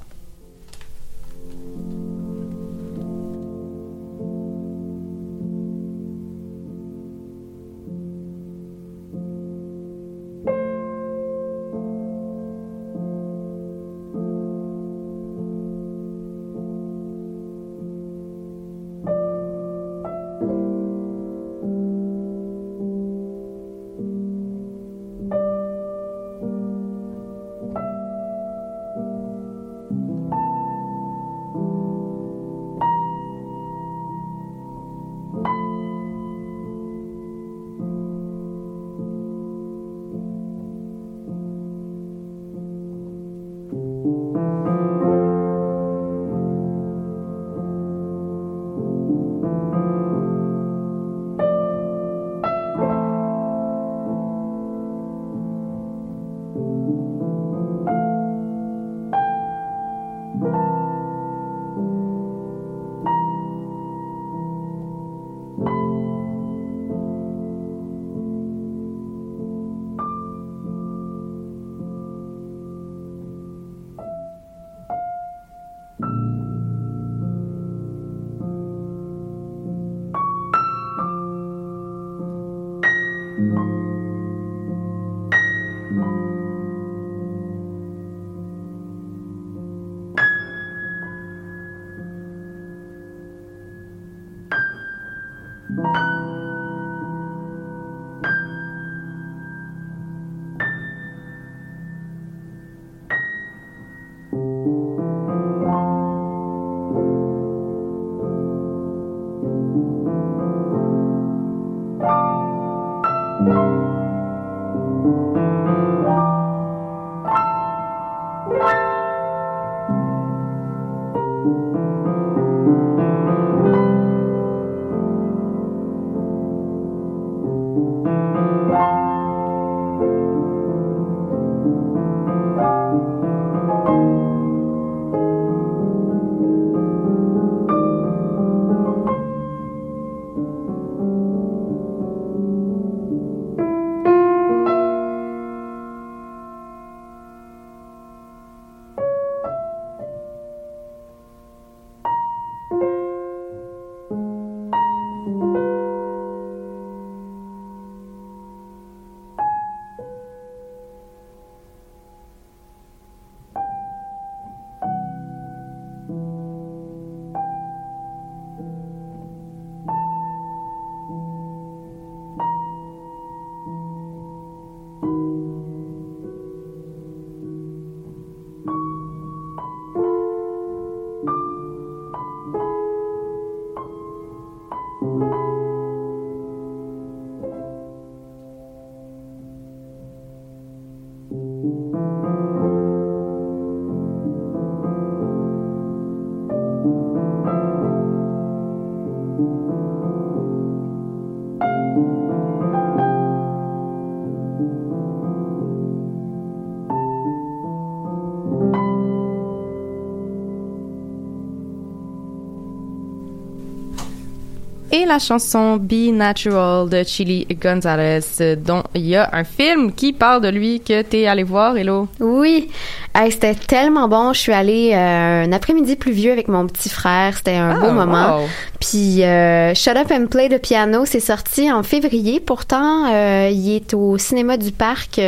[215.05, 219.93] et la chanson Be Natural de Chili Gonzalez, euh, dont il y a un film
[219.93, 222.09] qui parle de lui que t'es allé voir, Hello.
[222.21, 222.69] Oui,
[223.14, 224.33] Hey, c'était tellement bon.
[224.33, 227.37] Je suis allée euh, un après-midi pluvieux avec mon petit frère.
[227.37, 228.38] C'était un beau Ah, moment.
[228.38, 228.45] wow.
[228.81, 232.40] Puis euh, Shut Up and Play de piano, c'est sorti en février.
[232.40, 235.21] Pourtant, euh, il est au cinéma du parc,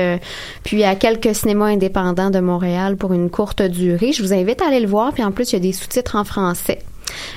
[0.65, 4.11] puis à quelques cinémas indépendants de Montréal pour une courte durée.
[4.13, 5.13] Je vous invite à aller le voir.
[5.13, 6.81] Puis en plus, il y a des sous-titres en français.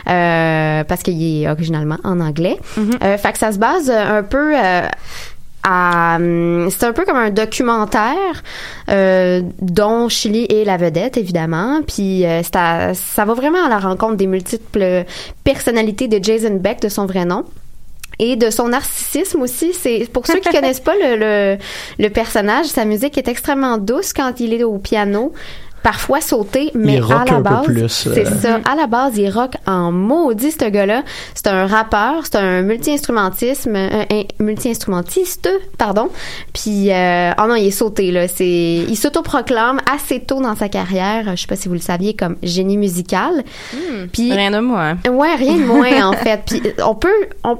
[0.08, 2.58] Euh, parce qu'il est originalement en anglais.
[2.78, 4.56] Euh, fait que ça se base euh, un peu
[5.64, 8.44] à, hum, c'est un peu comme un documentaire
[8.90, 13.78] euh, dont Chili est la vedette évidemment puis euh, à- ça va vraiment à la
[13.80, 15.04] rencontre des multiples
[15.44, 17.44] personnalités de Jason Beck de son vrai nom
[18.22, 19.72] et de son narcissisme aussi.
[19.74, 21.58] C'est pour ceux qui connaissent pas le, le,
[22.04, 25.34] le personnage, sa musique est extrêmement douce quand il est au piano.
[25.84, 28.40] Parfois sauté, mais Il rock à la un peu base, plus, c'est euh.
[28.42, 28.60] ça.
[28.70, 31.04] À la base, il rock en maudit ce gars-là.
[31.36, 36.10] C'est un rappeur, c'est un multi-instrumentisme, un, un multi-instrumentiste, pardon.
[36.54, 38.28] Puis, euh, oh non, il est sauté là.
[38.28, 41.36] C'est, il s'autoproclame assez tôt dans sa carrière.
[41.36, 43.44] Je sais pas si vous le saviez, comme génie musical.
[44.12, 44.96] Puis, Rien de moi.
[45.10, 46.42] Ouais, rien de moins en fait.
[46.46, 47.10] Puis on peut
[47.44, 47.58] on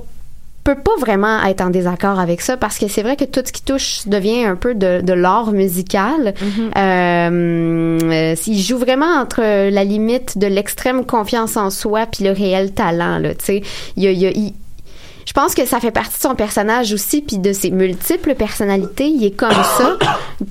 [0.64, 3.52] peut pas vraiment être en désaccord avec ça parce que c'est vrai que tout ce
[3.52, 6.34] qui touche devient un peu de, de l'art musical.
[6.78, 12.32] Euh, euh, il joue vraiment entre la limite de l'extrême confiance en soi puis le
[12.32, 13.34] réel talent là.
[13.36, 13.62] Tu sais,
[13.96, 14.54] il y a, il y a- il-
[15.26, 19.06] je pense que ça fait partie de son personnage aussi, puis de ses multiples personnalités.
[19.06, 19.96] Il est comme ça.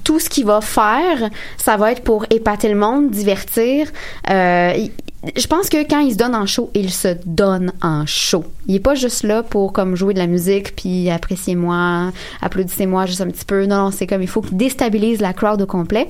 [0.05, 3.89] Tout ce qu'il va faire, ça va être pour épater le monde, divertir.
[4.31, 4.93] Euh, il-
[5.37, 8.45] je pense que quand il se donne en show, il se donne en show.
[8.67, 13.21] Il est pas juste là pour comme jouer de la musique puis appréciez-moi, applaudissez-moi juste
[13.21, 13.67] un petit peu.
[13.67, 16.09] Non, non, c'est comme il faut qu'il déstabilise la crowd au complet.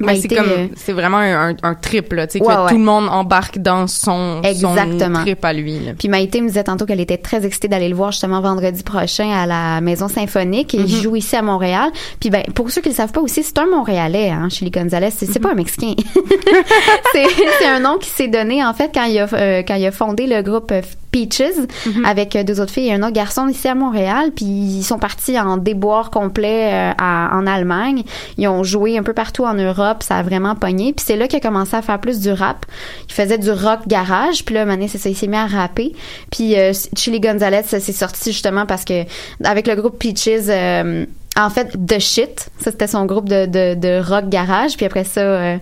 [0.00, 2.68] Mais c'est comme, euh, c'est vraiment un, un, un trip, là, tu sais, que Ouais,
[2.68, 5.18] tout le monde embarque dans son, Exactement.
[5.18, 5.92] son trip à lui, là.
[5.98, 9.30] Puis Maïté me disait tantôt qu'elle était très excitée d'aller le voir justement vendredi prochain
[9.30, 10.74] à la Maison Symphonique.
[10.74, 10.84] Mm-hmm.
[10.86, 11.90] Il joue ici à Montréal.
[12.20, 15.10] Puis ben pour ceux qui le savent pas aussi, c'est un Montréalais, hein, Chili Gonzalez.
[15.10, 15.32] C'est Mm-hmm.
[15.32, 15.94] c'est pas un Mexicain.
[17.12, 17.26] c'est
[17.58, 19.92] c'est un nom qui s'est donné en fait quand il a euh, quand il a
[19.92, 20.72] fondé le groupe
[21.10, 22.04] Peaches Mm-hmm.
[22.04, 24.30] avec euh, deux autres filles et un autre garçon ici à Montréal.
[24.34, 28.02] Puis ils sont partis en déboire complet euh, à- en Allemagne.
[28.36, 30.02] Ils ont joué un peu partout en Europe.
[30.02, 30.92] Ça a vraiment pogné.
[30.92, 32.66] Puis c'est là qu'il a commencé à faire plus du rap.
[33.08, 34.44] Il faisait du rock garage.
[34.44, 35.92] Puis là, Mané, c'est ça, il s'est mis à rapper.
[36.30, 39.04] Puis euh, Chili Gonzalez, ça s'est sorti justement parce que
[39.44, 40.48] avec le groupe Peaches.
[40.48, 41.04] euh,
[41.38, 44.76] en fait, The Shit, ça c'était son groupe de, de, de rock garage.
[44.76, 45.56] Puis après ça, euh,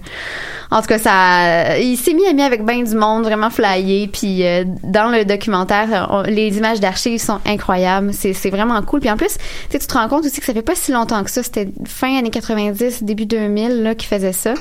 [0.70, 4.08] en tout cas, ça, il s'est mis ami avec ben du monde, vraiment flyé.
[4.08, 8.12] Puis euh, dans le documentaire, les images d'archives sont incroyables.
[8.14, 9.00] C'est, vraiment cool.
[9.00, 9.36] Puis en plus,
[9.70, 11.42] tu te rends compte aussi que ça fait pas si longtemps que ça.
[11.42, 14.54] C'était fin années 90, début 2000 là, qu'il faisait ça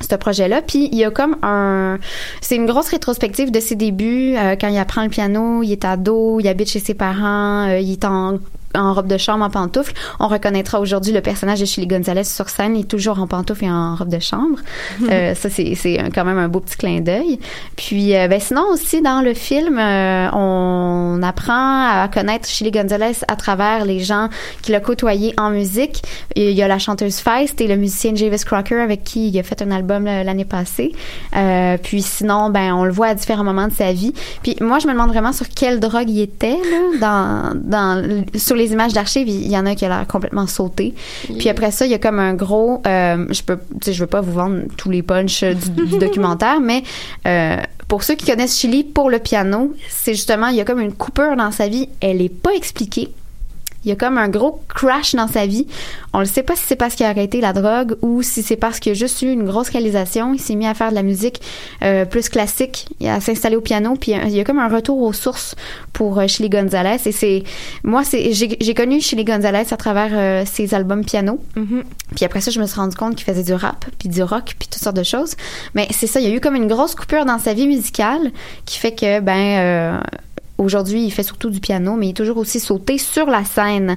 [0.00, 0.62] ce projet-là.
[0.62, 1.98] Puis il y a comme un...
[2.40, 4.36] C'est une grosse rétrospective de ses débuts.
[4.36, 7.92] euh, quand il apprend le piano, il est ado, il habite chez ses parents, il
[7.92, 8.38] est en
[8.78, 9.92] en robe de chambre, en pantoufles.
[10.20, 12.76] On reconnaîtra aujourd'hui le personnage de Chili Gonzalez sur scène.
[12.76, 14.58] Il est toujours en pantoufles et en robe de chambre.
[15.10, 15.74] Euh, ça, c'est,
[16.14, 17.38] quand même un beau petit clin d'œil.
[17.76, 23.12] Puis, euh, ben, sinon aussi, dans le film, euh, on apprend à connaître Chili Gonzalez
[23.26, 24.28] à travers les gens
[24.60, 26.02] qu'il a côtoyés en musique.
[26.36, 29.42] Il y a la chanteuse Feist et le musicien Javis Crocker avec qui il a
[29.42, 30.92] fait un album l'année passée.
[31.82, 34.12] Puis sinon, ben, on le voit à différents moments de sa vie.
[34.42, 36.58] Puis moi, je me demande vraiment sur quelle drogue il était,
[37.00, 40.46] là, dans, dans, sur les images d'archives, il y en a qui a l'air complètement
[40.46, 40.94] sauté.
[41.38, 44.20] Puis après ça, il y a comme un gros, euh, je peux, je veux pas
[44.20, 46.82] vous vendre tous les punchs euh, du, du documentaire, mais
[47.26, 47.56] euh,
[47.88, 50.92] pour ceux qui connaissent Chili pour le piano, c'est justement, il y a comme une
[50.92, 53.10] coupure dans sa vie, elle est pas expliquée.
[53.84, 55.66] Il y a comme un gros crash dans sa vie.
[56.12, 58.56] On ne sait pas si c'est parce qu'il a arrêté la drogue ou si c'est
[58.56, 60.34] parce qu'il a juste eu une grosse réalisation.
[60.34, 61.40] Il s'est mis à faire de la musique
[61.82, 63.94] euh, plus classique, à s'installer au piano.
[63.94, 65.54] Puis euh, il y a comme un retour aux sources
[65.92, 66.98] pour euh, Chili Gonzalez.
[67.06, 67.42] Et c'est
[67.82, 71.40] moi, c'est j'ai connu Chili Gonzalez à travers euh, ses albums piano.
[72.14, 74.54] Puis après ça, je me suis rendu compte qu'il faisait du rap, puis du rock,
[74.58, 75.34] puis toutes sortes de choses.
[75.74, 78.32] Mais c'est ça, il y a eu comme une grosse coupure dans sa vie musicale
[78.64, 80.00] qui fait que ben euh,
[80.58, 83.96] Aujourd'hui, il fait surtout du piano, mais il est toujours aussi sauté sur la scène.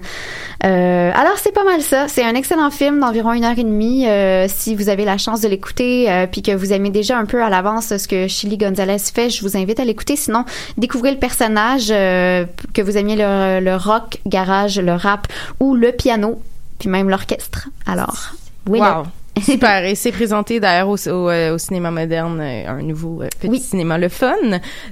[0.64, 2.08] Euh, alors, c'est pas mal ça.
[2.08, 4.08] C'est un excellent film d'environ une heure et demie.
[4.08, 7.26] Euh, si vous avez la chance de l'écouter, euh, puis que vous aimez déjà un
[7.26, 10.16] peu à l'avance ce que Chili Gonzalez fait, je vous invite à l'écouter.
[10.16, 10.46] Sinon,
[10.78, 15.28] découvrez le personnage, euh, que vous aimiez le, le rock, garage, le rap
[15.60, 16.40] ou le piano,
[16.78, 17.70] puis même l'orchestre.
[17.88, 18.34] Alors,
[18.68, 18.80] oui.
[18.80, 19.06] Wow.
[19.46, 19.86] Super.
[19.86, 23.48] Et c'est présenté d'ailleurs au, au, euh, au cinéma moderne, euh, un nouveau euh, petit
[23.50, 23.60] Oui.
[23.60, 24.36] cinéma, le fun.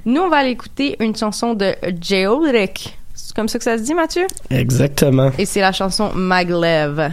[0.06, 2.98] Nous, on va aller écouter une chanson de Georek.
[3.14, 4.26] C'est comme ça que ça se dit, Mathieu?
[4.50, 5.30] Exactement.
[5.38, 7.10] Et c'est la chanson Maglev.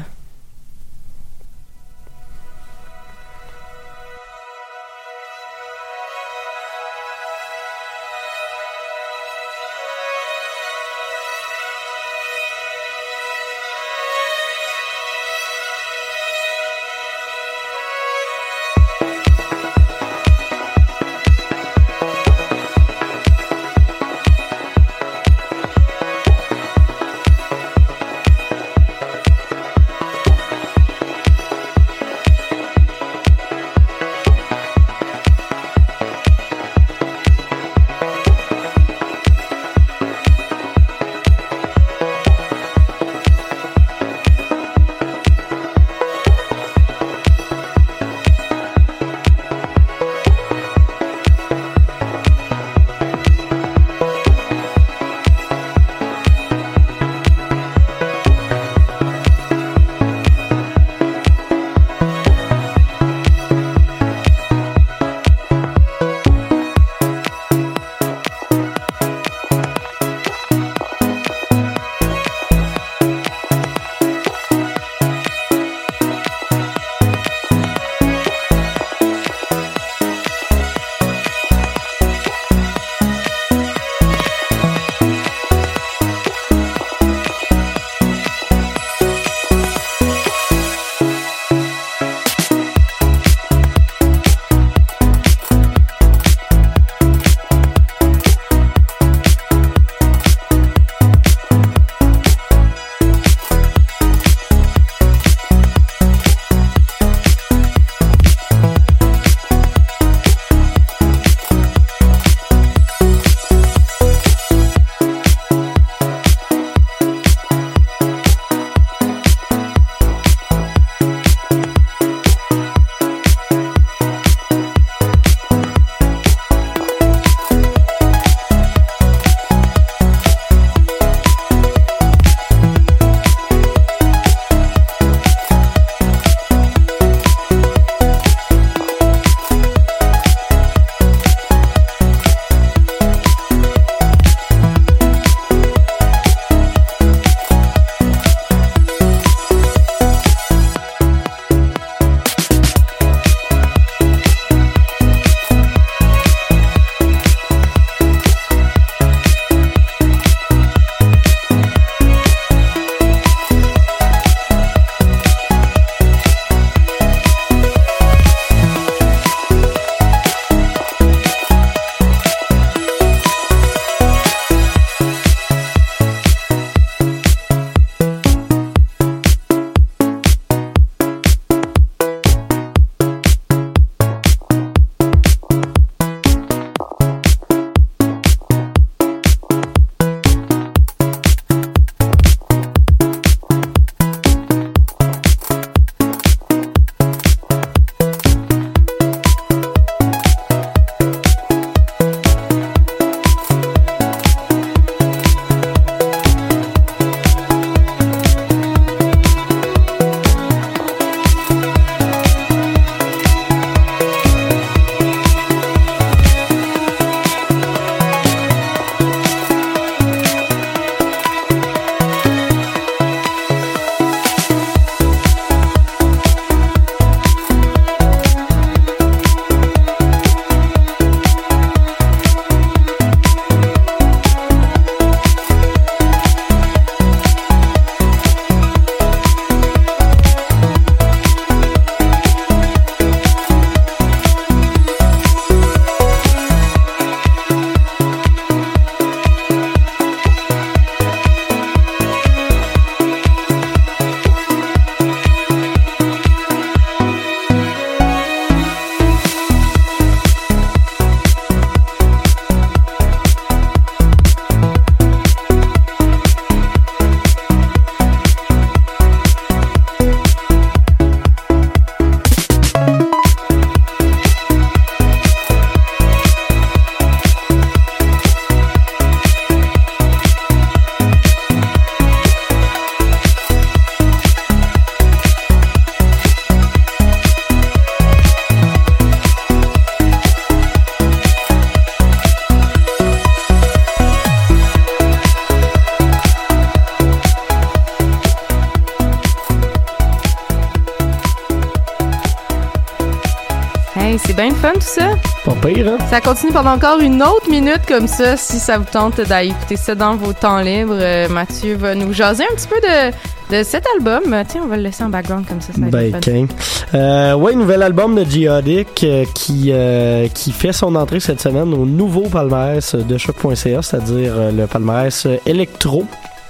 [305.48, 305.98] Pas pire, hein?
[306.10, 309.78] Ça continue pendant encore une autre minute comme ça, si ça vous tente d'aller écouter
[309.78, 310.98] ça dans vos temps libres.
[311.00, 314.24] Euh, Mathieu va nous jaser un petit peu de, de cet album.
[314.50, 315.72] Tiens, on va le laisser en background comme ça.
[315.72, 316.18] ça Ben, le fun.
[316.18, 316.50] ok.
[316.96, 321.74] Euh, ouais, nouvel album de Geodic euh, qui, euh, qui fait son entrée cette semaine
[321.74, 325.38] au nouveau palmarès de choc.ca, c'est-à-dire le palmarès euh,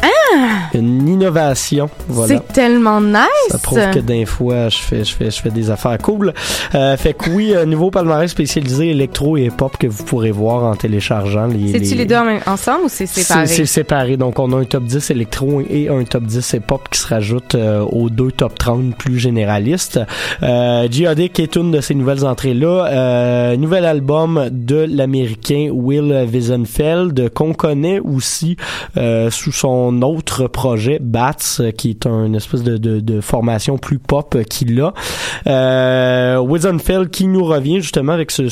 [0.04, 0.78] électro.
[0.78, 2.36] Une innovation, voilà.
[2.36, 3.18] C'est tellement nice.
[3.50, 6.34] Ça prouve que d'un fois, je fais, je fais, je fais des affaires cool.
[6.76, 10.64] Euh, fait que oui, un nouveau palmarès spécialisé électro et pop que vous pourrez voir
[10.66, 11.72] en téléchargeant les.
[11.72, 13.48] C'est-tu les deux en même- ensemble ou c'est séparé?
[13.48, 14.18] C'est séparé.
[14.18, 17.56] Donc, on a un top 10 électro et un top 10 hip-hop qui se rajoute
[17.56, 20.00] euh, aux deux top 30 plus généralistes.
[20.43, 22.86] Euh, Geodic est une de ces nouvelles entrées-là.
[22.88, 28.58] Euh, nouvel album de l'américain Will Wiesenfeld qu'on connaît aussi
[28.98, 34.35] euh, sous son autre projet, Bats, euh, qui est une espèce de, formation plus pop
[34.35, 34.93] euh, qu'il a.
[35.47, 38.47] Euh, Wiesenfeld qui nous revient justement avec ce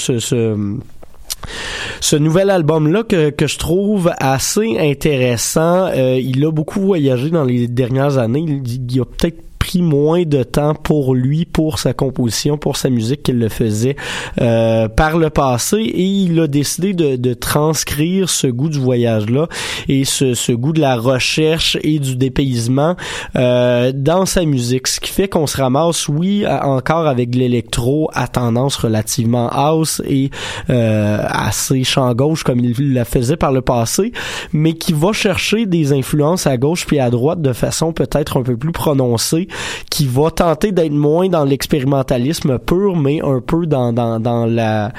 [2.01, 5.87] ce nouvel album-là que, que je trouve assez intéressant.
[5.87, 8.45] Euh, il a beaucoup voyagé dans les dernières années.
[8.47, 12.91] Il, il a peut-être pris moins de temps pour lui, pour sa composition, pour sa
[12.91, 13.95] musique qu'il le faisait
[14.39, 19.47] euh, par le passé et il a décidé de, de transcrire ce goût du voyage-là
[19.87, 22.95] et ce, ce goût de la recherche et du dépaysement
[23.35, 24.87] euh, dans sa musique.
[24.87, 30.29] Ce qui fait qu'on se ramasse, oui, encore avec l'électro à tendance relativement house et
[30.69, 34.11] euh, assez champ gauche comme il la faisait par le passé,
[34.53, 38.43] mais qui va chercher des influences à gauche puis à droite de façon peut-être un
[38.43, 39.47] peu plus prononcée,
[39.89, 44.91] qui va tenter d'être moins dans l'expérimentalisme pur, mais un peu dans, dans, dans la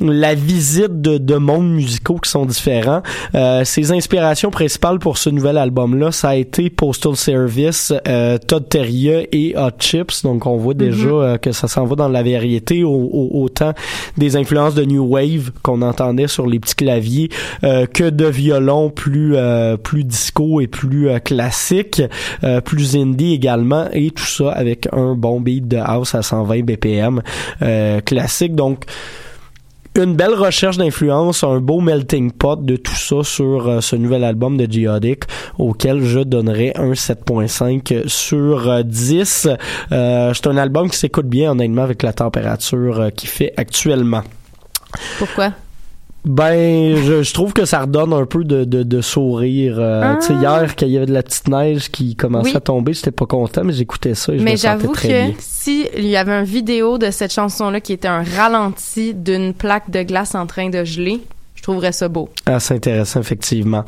[0.00, 3.02] la visite de, de mondes musicaux qui sont différents.
[3.34, 8.68] Euh, ses inspirations principales pour ce nouvel album-là, ça a été Postal Service, euh, Todd
[8.68, 10.22] Terje et Hot Chips.
[10.24, 13.72] Donc on voit déjà euh, que ça s'en va dans la variété, au, au- autant
[14.16, 17.28] des influences de New Wave qu'on entendait sur les petits claviers
[17.62, 22.02] euh, que de violons plus euh, plus disco et plus euh, classique,
[22.42, 26.62] euh, plus indie également, et tout ça avec un bon beat de house à 120
[26.64, 27.22] BPM
[27.62, 28.54] euh, classique.
[28.54, 28.84] Donc
[29.96, 34.24] une belle recherche d'influence, un beau melting pot de tout ça sur euh, ce nouvel
[34.24, 35.24] album de Geodic
[35.58, 39.48] auquel je donnerais un 7.5 sur euh, 10.
[39.92, 44.22] Euh, c'est un album qui s'écoute bien honnêtement avec la température euh, qu'il fait actuellement.
[45.18, 45.52] Pourquoi?
[46.24, 49.76] Ben, je, je trouve que ça redonne un peu de, de, de sourire.
[49.78, 50.16] Euh, Ah.
[50.20, 52.56] Tu sais, hier, quand il y avait de la petite neige qui commençait Oui.
[52.56, 55.08] à tomber, j'étais pas content, mais j'écoutais ça et je Mais me sentais j'avoue très
[55.08, 55.34] que bien.
[55.38, 59.90] si il y avait un vidéo de cette chanson-là qui était un ralenti d'une plaque
[59.90, 61.20] de glace en train de geler,
[61.64, 62.28] trouverais ça beau.
[62.46, 63.84] Ah, c'est intéressant, effectivement.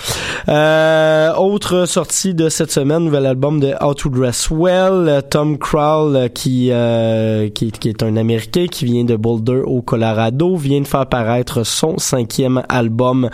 [0.48, 6.16] Euh, autre sortie de cette semaine, nouvel album de How to Dress Well, Tom Crowell,
[6.16, 10.80] euh, qui, euh, qui, qui est un Américain qui vient de Boulder au Colorado, vient
[10.80, 13.28] de faire paraître son cinquième album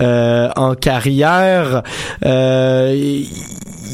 [0.00, 1.82] euh, en carrière.
[2.24, 3.22] Euh,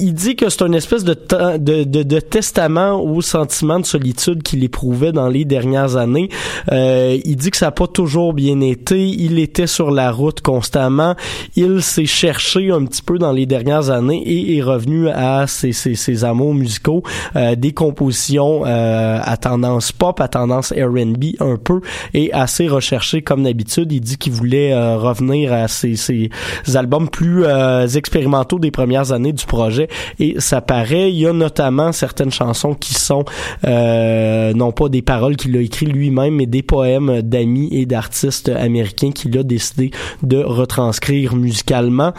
[0.01, 1.15] il- dit que c'est une espèce de,
[1.59, 6.29] de, de, de testament au sentiment de solitude qu'il éprouvait dans les dernières années.
[6.73, 9.01] Euh, il dit que ça n'a pas toujours bien été.
[9.07, 11.15] Il était sur la route constamment.
[11.57, 15.73] Il s'est cherché un petit peu dans les dernières années et est revenu à ses,
[15.73, 17.03] ses, ses amours musicaux,
[17.37, 21.81] euh, des compositions euh, à tendance pop, à tendance R&B un peu
[22.15, 23.91] et assez recherché comme d'habitude.
[23.93, 26.29] Il dit qu'il voulait euh, revenir à ses, ses
[26.75, 29.80] albums plus euh, expérimentaux des premières années du projet
[30.19, 31.11] et ça paraît.
[31.11, 33.25] Il y a notamment certaines chansons qui sont
[33.67, 38.49] euh, non pas des paroles qu'il a écrites lui-même, mais des poèmes d'amis et d'artistes
[38.49, 39.91] américains qu'il a décidé
[40.23, 42.13] de retranscrire musicalement.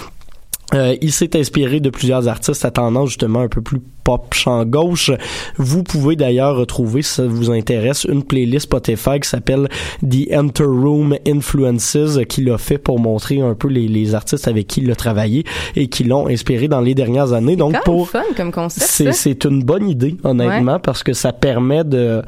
[0.73, 4.65] Euh, il s'est inspiré de plusieurs artistes à tendance justement un peu plus pop chant
[4.65, 5.11] gauche.
[5.57, 9.67] Vous pouvez d'ailleurs retrouver, si ça vous intéresse, une playlist Spotify qui s'appelle
[10.07, 11.97] The Enter Room Influences
[12.29, 15.43] qu'il a fait pour montrer un peu les, les artistes avec qui il a travaillé
[15.75, 17.55] et qui l'ont inspiré dans les dernières années.
[17.55, 18.85] Donc Quand pour fun comme concept.
[18.87, 19.13] c'est ça.
[19.13, 22.21] c'est une bonne idée honnêtement parce que ça permet de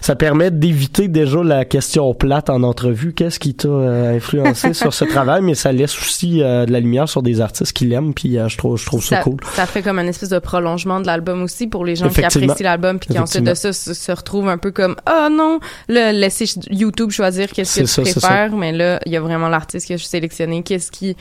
[0.00, 4.92] ça permet d'éviter déjà la question plate en entrevue qu'est-ce qui t'a euh, influencé sur
[4.92, 5.42] ce travail?
[5.42, 8.48] Mais ça laisse aussi euh, de la lumière sur des artistes qu'il aime puis euh,
[8.48, 11.06] je trouve je trouve ça, ça, cool ça fait comme un espèce de prolongement de
[11.12, 14.12] l'album aussi pour les gens qui apprécient l'album puis qui ensuite de ça se, se
[14.12, 18.56] retrouvent un peu comme oh non le laisser YouTube choisir qu'est-ce que tu ça, préfères
[18.56, 21.16] mais là il y a vraiment l'artiste qui a sélectionné qu'est-ce qui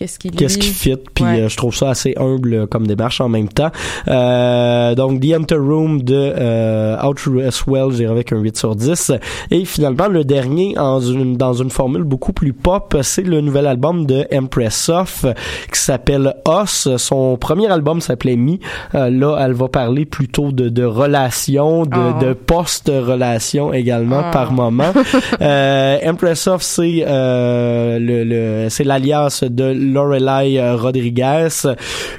[0.00, 1.42] qu'est-ce qui qu'est-ce qui fit puis Ouais.
[1.42, 3.70] euh, je trouve ça assez humble euh, comme démarche en même temps
[4.08, 9.12] Euh, donc The Enter Room de euh, Outer Well j'irai avec un 8 sur 10
[9.50, 13.66] et finalement le dernier en une, dans une formule beaucoup plus pop c'est le nouvel
[13.66, 15.26] album de Empress of
[15.72, 18.56] qui s'appelle Us son premier album s'appelait Me
[18.94, 22.24] Euh, là elle va parler plutôt de, de relations de, Oh.
[22.24, 24.32] de post-relations également Oh.
[24.32, 24.92] par moment
[25.42, 31.48] euh, Empress of c'est euh, le, le c'est l'alias de Lorelai euh, Rodriguez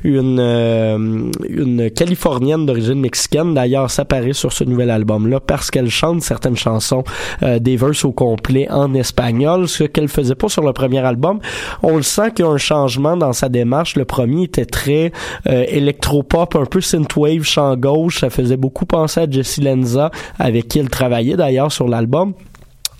[0.04, 3.54] une euh, une californienne d'origine mexicaine.
[3.54, 7.04] D'ailleurs ça paraît sur ce nouvel album là parce qu'elle chante certaines chansons
[7.44, 11.40] euh, des verses au complet en espagnol ce qu'elle faisait pas sur le premier album.
[11.84, 13.96] On le sent qu'il y a un changement dans sa démarche.
[13.96, 15.12] Le premier était très
[15.46, 18.20] électropop un peu synthwave chant gauche.
[18.20, 22.34] Ça faisait beaucoup penser à Jessie Lenza avec qui elle travaillait d'ailleurs sur l'album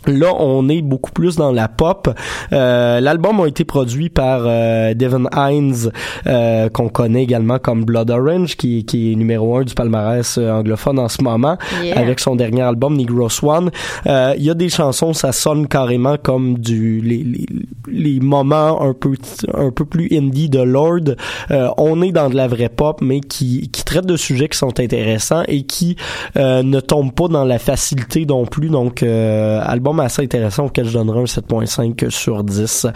[0.08, 2.10] Là, on est beaucoup plus dans la pop.
[2.54, 5.92] Euh, L'album a été produit par euh, Devin Hines,
[6.28, 10.52] euh, qu'on connaît également comme Blood Orange, qui, qui est numéro un du palmarès euh,
[10.52, 12.00] anglophone en ce moment, Yeah.
[12.00, 13.70] avec son dernier album Negro Swan.
[14.08, 17.46] Euh, Il y a des chansons, ça sonne carrément comme du les, les,
[17.88, 19.14] les moments un peu
[19.54, 21.16] un peu plus indie de Lord.
[21.52, 24.58] Euh, on est dans de la vraie pop, mais qui qui traite de sujets qui
[24.58, 25.96] sont intéressants et qui
[26.38, 28.70] euh, ne tombe pas dans la facilité non plus.
[28.70, 29.62] Donc, euh,
[29.92, 32.88] album assez intéressant auquel je donnerai un 7.5 sur 10.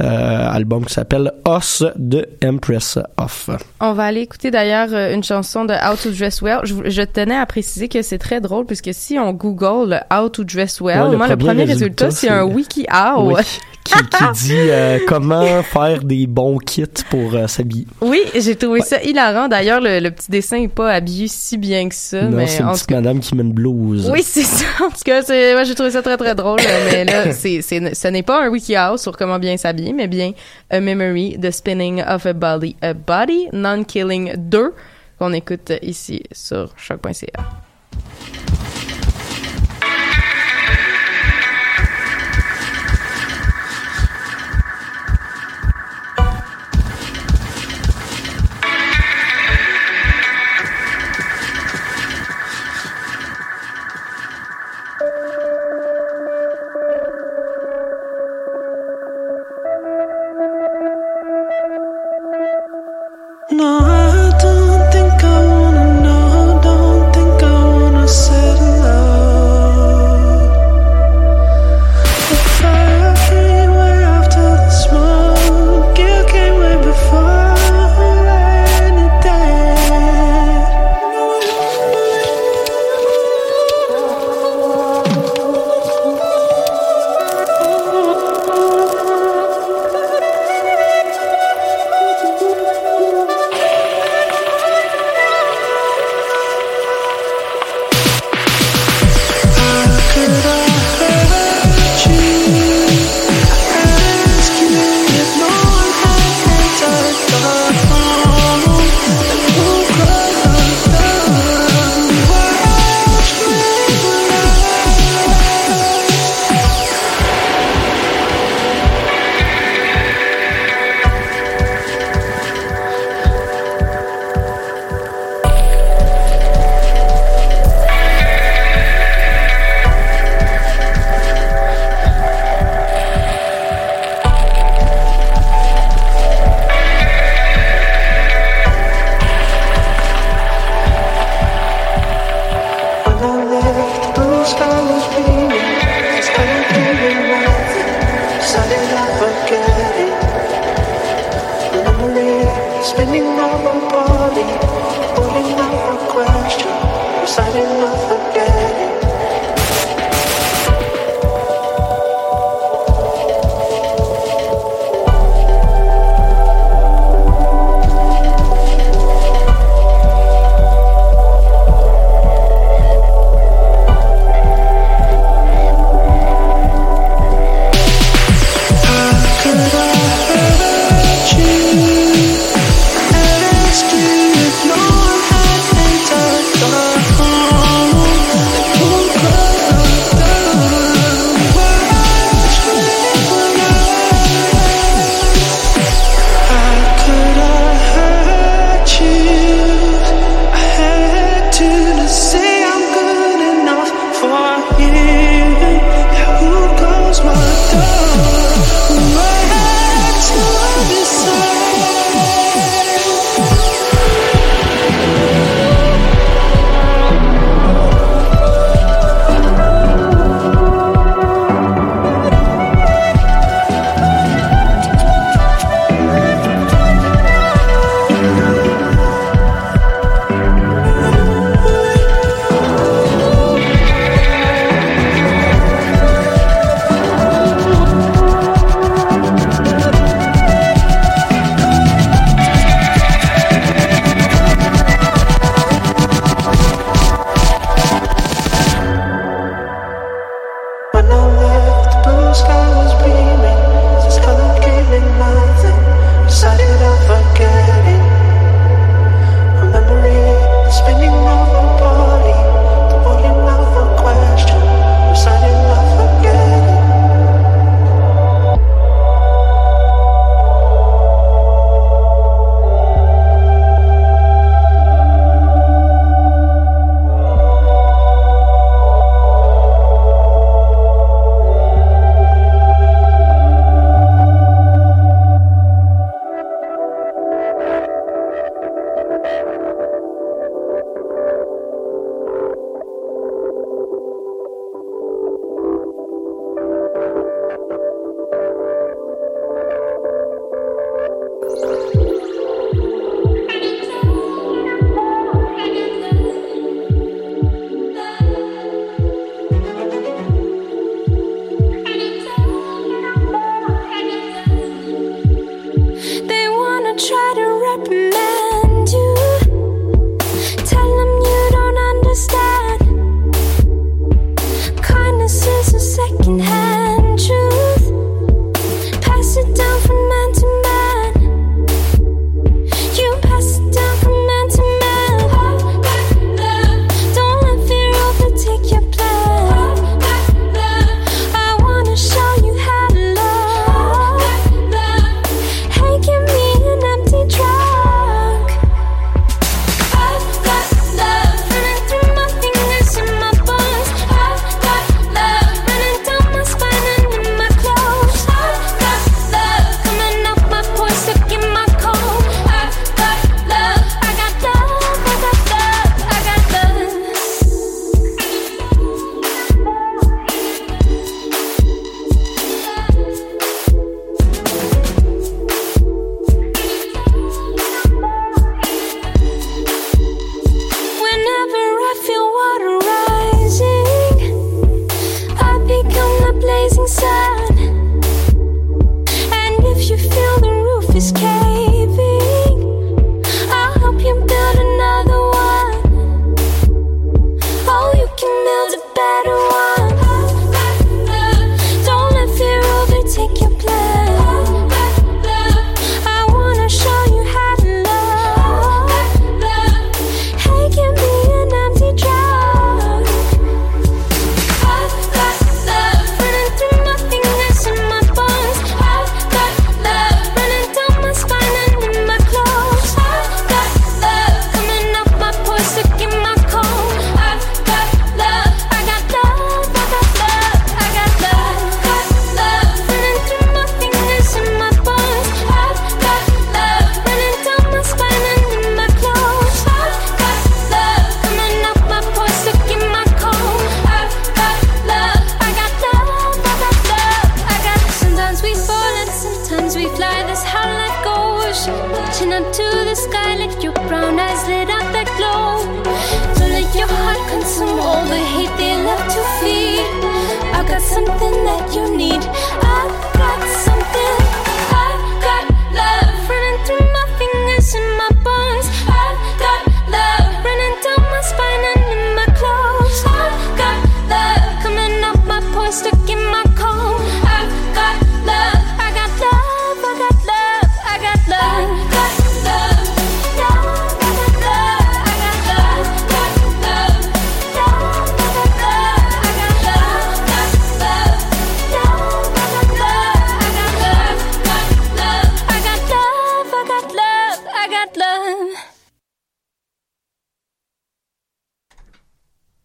[0.00, 3.50] Euh, album qui s'appelle Us de Empress Off.
[3.80, 6.60] On va aller écouter d'ailleurs euh, une chanson de How to Dress Well.
[6.64, 10.44] Je, je tenais à préciser que c'est très drôle puisque si on google How to
[10.44, 13.32] Dress Well, Ouais, le moi le premier résultat, c'est un wiki how.
[13.34, 13.42] Oui.
[13.84, 17.86] qui, qui dit euh, comment faire des bons kits pour euh, s'habiller.
[18.00, 19.48] Oui, j'ai trouvé ça hilarant.
[19.48, 22.70] D'ailleurs, le, le petit dessin est pas habillé si bien que ça, non, c'est une
[22.70, 24.08] petite cas, madame qui met une blouse.
[24.10, 24.64] oui, c'est ça.
[24.84, 25.20] En tout cas,
[25.52, 26.43] moi, j'ai trouvé ça très très drôle.
[26.92, 30.06] Mais là, c'est, c'est, ce n'est pas un wiki how sur comment bien s'habiller, mais
[30.06, 30.32] bien
[30.70, 34.74] a memory, the spinning of a body, a body, non-killing 2
[35.18, 37.63] qu'on écoute ici sur choc.ca.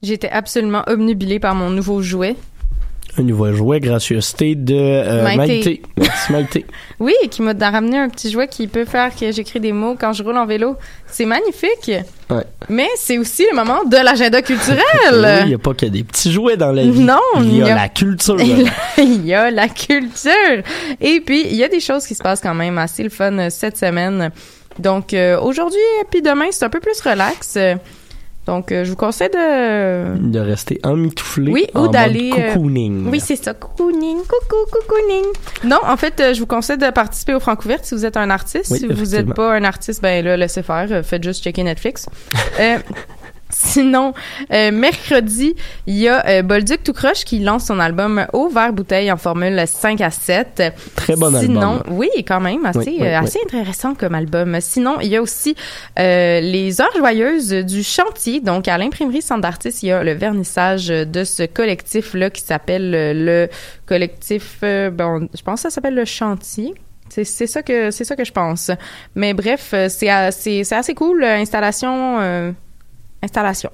[0.01, 2.35] J'étais absolument obnubilée par mon nouveau jouet.
[3.17, 5.81] Un nouveau jouet, gracieuseté de euh, Maïté.
[6.29, 6.65] Maïté.
[6.99, 10.13] Oui, qui m'a ramené un petit jouet qui peut faire que j'écris des mots quand
[10.13, 10.77] je roule en vélo.
[11.07, 11.91] C'est magnifique.
[12.29, 12.43] Ouais.
[12.69, 14.81] Mais c'est aussi le moment de l'agenda culturel.
[15.43, 16.99] il n'y a pas que des petits jouets dans la vie.
[16.99, 17.75] Non, il y y a...
[17.75, 18.37] la culture.
[18.97, 20.63] il y a la culture.
[21.01, 23.37] Et puis, il y a des choses qui se passent quand même assez le fun
[23.37, 24.31] euh, cette semaine.
[24.79, 27.57] Donc euh, aujourd'hui puis demain, c'est un peu plus relax.
[28.49, 33.05] Donc euh, je vous conseille de de rester emmitouflé oui, ou d'aller euh, cocooning.
[33.05, 35.25] Euh, oui, c'est ça, cocooning, coucou cocooning.
[35.65, 38.31] Non, en fait, euh, je vous conseille de participer au Francouverte si vous êtes un
[38.31, 42.07] artiste, si vous n'êtes pas un artiste, ben là laissez faire, faites juste checker Netflix.
[43.51, 44.13] Sinon,
[44.53, 45.55] euh, mercredi,
[45.87, 49.17] il y a euh, Bolduc Tout Croche qui lance son album Au vert bouteille en
[49.17, 50.61] formule 5 à 7.
[50.95, 51.97] Très bon Sinon, album.
[51.97, 54.55] oui, quand même, assez, Oui, oui, euh, assez intéressant comme album.
[54.61, 55.55] Sinon, il y a aussi
[55.97, 58.39] euh, les Heures joyeuses du chantier.
[58.39, 62.91] Donc, à l'imprimerie Centre d'artistes, il y a le vernissage de ce collectif-là qui s'appelle
[63.25, 63.49] le
[63.87, 66.75] collectif, bon, je pense que ça s'appelle le chantier.
[67.09, 68.69] C'est ça que c'est ça que je pense.
[69.15, 72.53] Mais bref, c'est a- c'est c'est assez cool installation
[73.21, 73.71] installation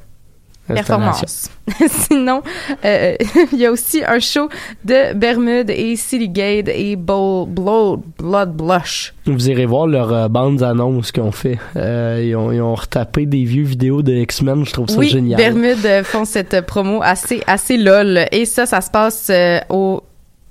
[0.67, 1.49] performance.
[1.87, 2.41] Sinon,
[2.83, 3.15] euh,
[3.53, 4.49] il y a aussi un show
[4.83, 9.13] de Bermude et Citygate et Bowl, Blood, Blood Blush.
[9.25, 11.59] Vous irez voir leurs euh, bandes annonces qu'ils ont fait.
[11.75, 14.65] Euh, ils, ont, ils ont retapé des vieux vidéos de X-Men.
[14.65, 15.37] Je trouve ça oui, génial.
[15.37, 19.31] Bermude font cette promo assez assez lol et ça ça se passe
[19.69, 20.01] au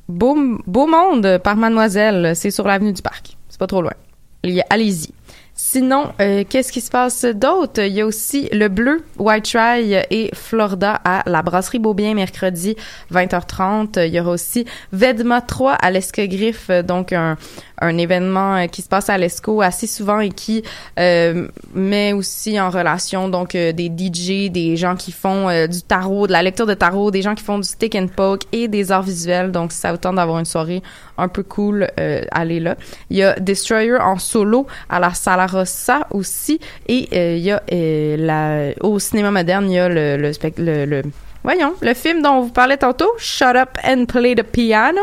[0.08, 0.36] Beau,
[0.66, 3.36] Beau Monde par Mademoiselle, c'est sur l'avenue du Parc.
[3.48, 3.92] C'est pas trop loin.
[4.68, 5.08] Allez-y.
[5.66, 7.80] Sinon, euh, qu'est-ce qui se passe d'autre?
[7.80, 12.76] Il y a aussi le Bleu, White Try et Florida à la Brasserie Beaubien mercredi
[13.10, 14.06] 20h30.
[14.06, 17.38] Il y aura aussi Vedma 3 à l'Escogriffe, donc un,
[17.84, 20.62] un événement euh, qui se passe à l'Esco assez souvent et qui
[20.98, 26.26] euh, met aussi en relation donc euh, des DJ, des gens qui font du tarot,
[26.26, 28.92] de la lecture de tarot, des gens qui font du stick and poke et des
[28.92, 29.50] arts visuels.
[29.52, 30.82] Donc, si ça vous tente d'avoir une soirée
[31.18, 31.88] un peu cool,
[32.30, 32.76] allez là.
[33.10, 36.58] Il y a Destroyer en solo à la Sala Rossa aussi.
[36.88, 37.62] Et il y a
[38.16, 41.02] la, au cinéma moderne, il y a le, le, le, le-
[41.42, 45.00] voyons, le film dont on vous parlait tantôt, Shut Up and Play the Piano.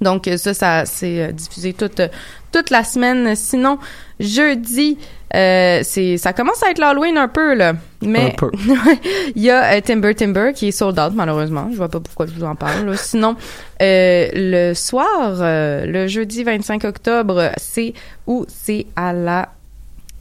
[0.00, 2.08] Donc euh, ça, ça c'est euh, diffusé toute euh,
[2.52, 3.34] toute la semaine.
[3.36, 3.78] Sinon,
[4.20, 4.98] jeudi,
[5.34, 8.50] euh, c'est ça commence à être l'Halloween un peu là, mais Un peu.
[9.34, 11.68] il y a euh, Timber Timber qui est sold out malheureusement.
[11.72, 12.86] Je vois pas pourquoi je vous en parle.
[12.86, 12.96] là.
[12.96, 13.36] Sinon,
[13.82, 17.94] euh, le soir, le jeudi 25 octobre, c'est
[18.26, 18.44] où?
[18.48, 19.48] C'est à la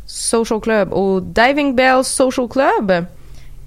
[0.06, 3.06] Social Club, au Diving Bell Social Club.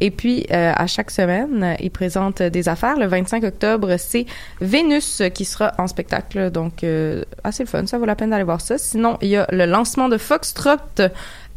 [0.00, 2.98] Et puis, euh, à chaque semaine, ils présentent des affaires.
[2.98, 4.26] Le 25 octobre, c'est
[4.60, 6.50] Vénus qui sera en spectacle.
[6.50, 7.86] Donc, euh, assez le fun.
[7.86, 8.76] Ça vaut la peine d'aller voir ça.
[8.78, 10.76] Sinon, il y a le lancement de Foxtrot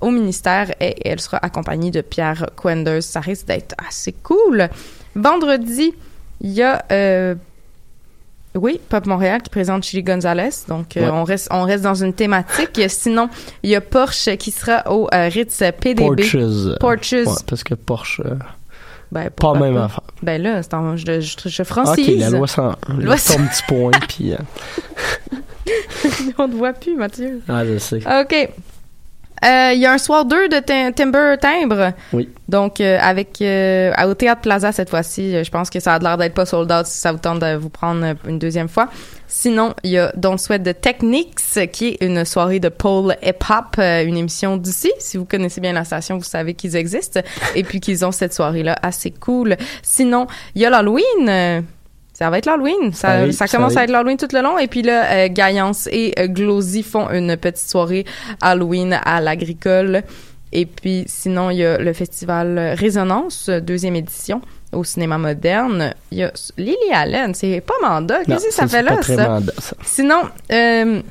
[0.02, 3.04] au ministère et elle sera accompagnée de Pierre Quenders.
[3.04, 4.70] Ça risque d'être assez cool.
[5.16, 5.94] Vendredi,
[6.42, 6.86] il y a...
[6.92, 7.36] euh,
[8.56, 10.50] oui, Pop Montréal qui présente Chili Gonzalez.
[10.68, 11.10] Donc, euh, Ouais.
[11.12, 12.82] on, reste, on reste dans une thématique.
[12.90, 13.30] Sinon,
[13.64, 16.16] il y a Porsche qui sera au euh, Ritz PDB.
[16.16, 16.36] Porches.
[16.36, 17.12] euh, Porches.
[17.14, 18.36] ouais, parce que Porsche, euh,
[19.12, 19.86] Ben, pas pourquoi même pas?
[19.86, 20.02] affaire.
[20.24, 22.20] Ben là, c'est en- je, je, je Ok, francise.
[22.20, 24.34] la loi sans Loi ton petit point, puis...
[24.34, 24.38] euh,
[26.38, 27.42] On ne voit plus, Mathieu.
[27.48, 27.98] ah, je sais.
[27.98, 28.50] OK.
[29.46, 31.94] Euh, Il y a un soir 2 de Tim- Timber Timbre.
[32.14, 32.30] Oui.
[32.48, 36.00] Donc, euh, avec euh, au Théâtre Plaza cette fois-ci, euh, je pense que ça a
[36.00, 38.68] l'air d'être pas sold out si ça vous tente de vous prendre euh, une deuxième
[38.68, 38.90] fois.
[39.28, 41.38] Sinon, il y a Don't Sweat de Techniques,
[41.72, 44.92] qui est une soirée de pole hip-hop, euh, une émission d'ici.
[44.98, 47.20] Si vous connaissez bien la station, vous savez qu'ils existent.
[47.56, 49.56] Et puis qu'ils ont cette soirée-là assez cool.
[49.84, 50.26] Sinon,
[50.56, 51.64] il y a l'Halloween.
[52.20, 52.92] Ça va être l'Halloween.
[52.92, 53.80] Ça, Ça oui, ça ça commence oui.
[53.80, 54.58] à être l'Halloween tout le long.
[54.58, 58.04] Et puis là, euh, Gaillance et euh, Glosy font une petite soirée
[58.42, 60.04] Halloween à l'Agricole.
[60.52, 64.42] Et puis sinon, il y a le festival Résonance, deuxième édition
[64.74, 65.94] au cinéma moderne.
[66.12, 67.34] Il y a Lily Allen.
[67.34, 68.26] C'est pas mandat.
[68.26, 69.30] Qu'est-ce que ça fait là, ça?
[69.30, 69.78] mandat, ça?
[69.86, 71.02] Sinon, euh,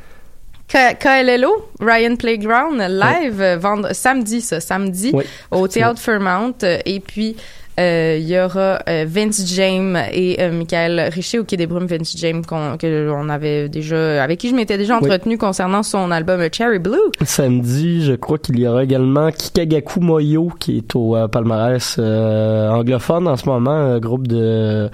[0.68, 6.52] KLLO, Ryan Playground, live, vendre, samedi, ça, samedi, Oui, au Théâtre Fairmount.
[6.84, 7.34] Et puis,
[7.78, 11.86] il y aura euh, Vince James et euh, Michael Richer au Quai des Brumes.
[11.86, 15.04] Vince James, qu'on, que on avait déjà, avec qui je m'étais déjà Oui.
[15.04, 16.96] entretenu concernant son album euh, Cherry Blue.
[17.24, 22.70] Samedi, je crois qu'il y aura également Kikagaku Moyo qui est au euh, palmarès euh,
[22.70, 24.90] anglophone en ce moment, un groupe de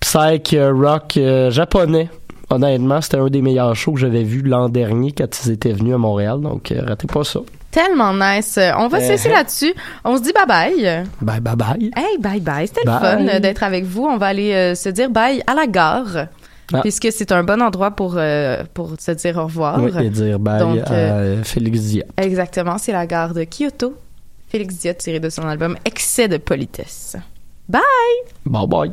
[0.00, 2.08] psych euh, rock euh, japonais.
[2.50, 5.94] Honnêtement, c'était un des meilleurs shows que j'avais vu l'an dernier quand ils étaient venus
[5.94, 7.40] à Montréal, donc euh, ratez pas ça.
[7.72, 8.58] Tellement nice.
[8.78, 9.32] On va se laisser Uh-huh.
[9.32, 9.74] là-dessus.
[10.04, 11.04] On se dit bye bye.
[11.20, 11.90] Bye bye bye.
[11.96, 12.68] Hey, bye bye.
[12.68, 14.04] C'était le fun euh, d'être avec vous.
[14.04, 16.26] On va aller euh, se dire bye à la gare.
[16.74, 16.80] Ah.
[16.82, 19.82] Puisque c'est un bon endroit pour, euh, pour se dire au revoir.
[19.82, 22.04] Oui, et dire bye Donc, à Félix Dia.
[22.16, 23.94] Exactement, c'est la gare de Kyoto.
[24.48, 27.16] Félix Diot tiré de son album Excès de politesse.
[27.68, 27.80] Bye!
[28.44, 28.92] Bye bye.